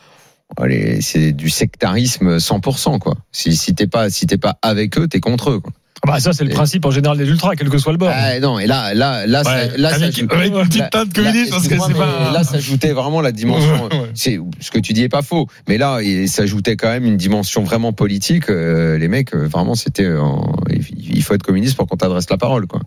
C'est 1.02 1.32
du 1.34 1.50
sectarisme 1.50 2.38
100%, 2.38 3.00
quoi. 3.00 3.16
Si, 3.32 3.56
si 3.56 3.74
t'es 3.76 3.88
pas, 3.88 4.10
si 4.10 4.26
t'es 4.28 4.38
pas 4.38 4.58
avec 4.62 4.98
eux, 4.98 5.08
t'es 5.08 5.20
contre 5.20 5.52
eux, 5.52 5.60
quoi. 5.60 5.72
Bah, 6.06 6.20
ça, 6.20 6.34
c'est 6.34 6.44
le 6.44 6.50
principe 6.52 6.86
en 6.86 6.92
général 6.92 7.18
des 7.18 7.28
ultras, 7.28 7.56
quel 7.56 7.70
que 7.70 7.78
soit 7.78 7.92
le 7.94 7.98
bord. 7.98 8.12
Ah, 8.14 8.40
non, 8.40 8.60
et 8.60 8.68
là, 8.68 8.94
là, 8.94 9.26
là, 9.26 9.44
ça, 9.44 9.56
ouais, 9.56 9.72
là, 9.78 9.90
ça 9.92 9.96
avec, 9.96 10.18
joue- 10.18 10.28
avec 10.32 10.48
une 10.52 10.58
Là- 10.58 10.64
petite 10.66 10.90
teinte 10.90 11.14
communiste, 11.14 11.52
là, 11.52 11.58
parce 11.58 11.68
que 11.68 11.76
c'est 11.80 11.94
pas. 11.98 12.32
Là, 12.34 12.44
s'ajoutait 12.44 12.92
vraiment 12.92 13.22
la 13.22 13.32
dimension. 13.32 13.90
C'est 14.14 14.40
ce 14.60 14.70
que 14.72 14.80
tu 14.80 14.94
dis 14.94 15.04
est 15.04 15.10
pas 15.10 15.22
faux, 15.22 15.48
mais 15.68 15.78
là, 15.78 16.02
il 16.02 16.28
s'ajoutait 16.28 16.76
quand 16.76 16.90
même 16.90 17.06
une 17.06 17.18
dimension 17.18 17.64
vraiment 17.64 17.94
politique. 17.94 18.50
euh, 18.50 18.98
les 18.98 19.08
mecs, 19.08 19.34
euh, 19.34 19.48
vraiment, 19.48 19.76
c'était. 19.76 20.04
euh, 20.06 20.22
il 20.70 21.24
faut 21.24 21.34
être 21.36 21.44
communiste 21.44 21.76
pour 21.78 21.88
qu'on 21.88 21.98
t'adresse 21.98 22.30
la 22.30 22.38
parole, 22.38 22.68
quoi. 22.68 22.82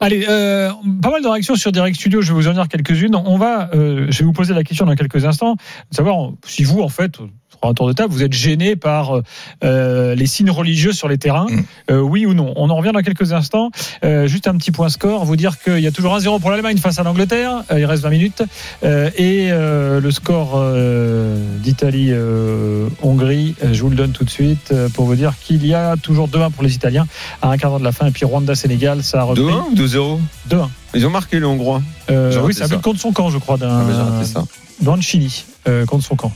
Allez, 0.00 0.26
euh, 0.28 0.70
pas 1.02 1.10
mal 1.10 1.22
de 1.22 1.28
réactions 1.28 1.54
sur 1.54 1.70
Direct 1.72 1.96
Studio. 1.96 2.20
Je 2.20 2.28
vais 2.32 2.34
vous 2.34 2.48
en 2.48 2.52
dire 2.52 2.66
quelques-unes. 2.68 3.14
On 3.14 3.38
va, 3.38 3.70
euh, 3.74 4.06
je 4.10 4.18
vais 4.18 4.24
vous 4.24 4.32
poser 4.32 4.52
la 4.52 4.64
question 4.64 4.86
dans 4.86 4.96
quelques 4.96 5.24
instants, 5.24 5.54
de 5.54 5.96
savoir 5.96 6.30
si 6.46 6.64
vous, 6.64 6.80
en 6.80 6.88
fait, 6.88 7.12
sur 7.60 7.68
un 7.70 7.74
tour 7.74 7.86
de 7.88 7.92
table, 7.92 8.12
vous 8.12 8.22
êtes 8.22 8.32
gêné 8.32 8.76
par 8.76 9.20
euh, 9.62 10.14
les 10.14 10.26
signes 10.26 10.50
religieux 10.50 10.92
sur 10.92 11.08
les 11.08 11.18
terrains, 11.18 11.46
Mm. 11.48 11.62
euh, 11.90 12.00
oui 12.00 12.26
ou 12.26 12.34
non. 12.34 12.52
On 12.56 12.70
en 12.70 12.76
revient 12.76 12.92
dans 12.92 13.00
quelques 13.02 13.32
instants. 13.32 13.70
Euh, 14.04 14.26
juste 14.26 14.48
un 14.48 14.56
petit 14.56 14.70
point 14.70 14.88
score, 14.88 15.24
vous 15.24 15.36
dire 15.36 15.58
qu'il 15.62 15.78
y 15.80 15.86
a 15.86 15.92
toujours 15.92 16.14
1-0 16.16 16.40
pour 16.40 16.50
l'Allemagne 16.50 16.78
face 16.78 16.98
à 16.98 17.02
l'Angleterre. 17.02 17.62
Euh, 17.70 17.78
il 17.80 17.84
reste 17.86 18.02
20 18.02 18.10
minutes 18.10 18.42
Euh, 18.82 19.10
et 19.16 19.48
euh, 19.50 20.00
le 20.00 20.10
score 20.10 20.52
euh, 20.56 21.36
d'Italie-Hongrie, 21.58 23.54
euh, 23.62 23.72
je 23.72 23.82
vous 23.82 23.90
le 23.90 23.96
donne 23.96 24.12
tout 24.12 24.24
de 24.24 24.30
suite 24.30 24.70
euh, 24.72 24.88
pour 24.88 25.04
vous 25.06 25.14
dire 25.14 25.32
qu'il 25.42 25.66
y 25.66 25.74
a 25.74 25.96
toujours 25.96 26.28
2-1 26.28 26.50
pour 26.50 26.62
les 26.62 26.74
Italiens 26.74 27.06
à 27.42 27.50
un 27.50 27.56
quart 27.56 27.70
d'heure 27.70 27.78
de 27.80 27.84
la 27.84 27.92
fin. 27.92 28.06
Et 28.06 28.10
puis 28.10 28.24
Rwanda-Sénégal, 28.24 29.02
ça 29.02 29.20
a 29.20 29.24
repris 29.24 29.42
2-1 29.42 29.70
ou 29.70 29.74
2-0 29.74 30.18
2-1. 30.50 30.68
Ils 30.94 31.06
ont 31.06 31.10
marqué 31.10 31.40
les 31.40 31.46
Hongrois. 31.46 31.82
Euh, 32.10 32.40
oui, 32.44 32.54
ça. 32.54 32.68
but 32.68 32.80
contre 32.80 33.00
son 33.00 33.12
camp, 33.12 33.30
je 33.30 33.38
crois, 33.38 33.56
Ah, 33.60 33.64
d'un 33.66 33.84
mais 33.84 33.92
j'ai 33.94 34.00
raté 34.00 34.24
ça. 34.26 34.44
dans 34.80 34.96
le 34.96 35.02
Chili, 35.02 35.44
euh, 35.68 35.84
contre 35.86 36.04
son 36.04 36.16
camp. 36.16 36.32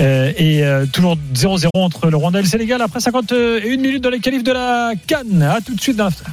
Euh, 0.00 0.32
et 0.36 0.62
euh, 0.64 0.84
toujours 0.86 1.16
0-0 1.34 1.68
entre 1.74 2.10
le 2.10 2.16
Rwanda 2.16 2.38
et 2.38 2.42
le 2.42 2.48
Sénégal 2.48 2.82
après 2.82 3.00
51 3.00 3.60
minutes 3.76 4.02
dans 4.02 4.10
les 4.10 4.20
qualifs 4.20 4.44
de 4.44 4.52
la 4.52 4.92
Cannes. 5.06 5.42
À 5.42 5.60
tout 5.60 5.74
de 5.74 5.80
suite 5.80 5.96
dans 5.96 6.04
l'after. 6.04 6.24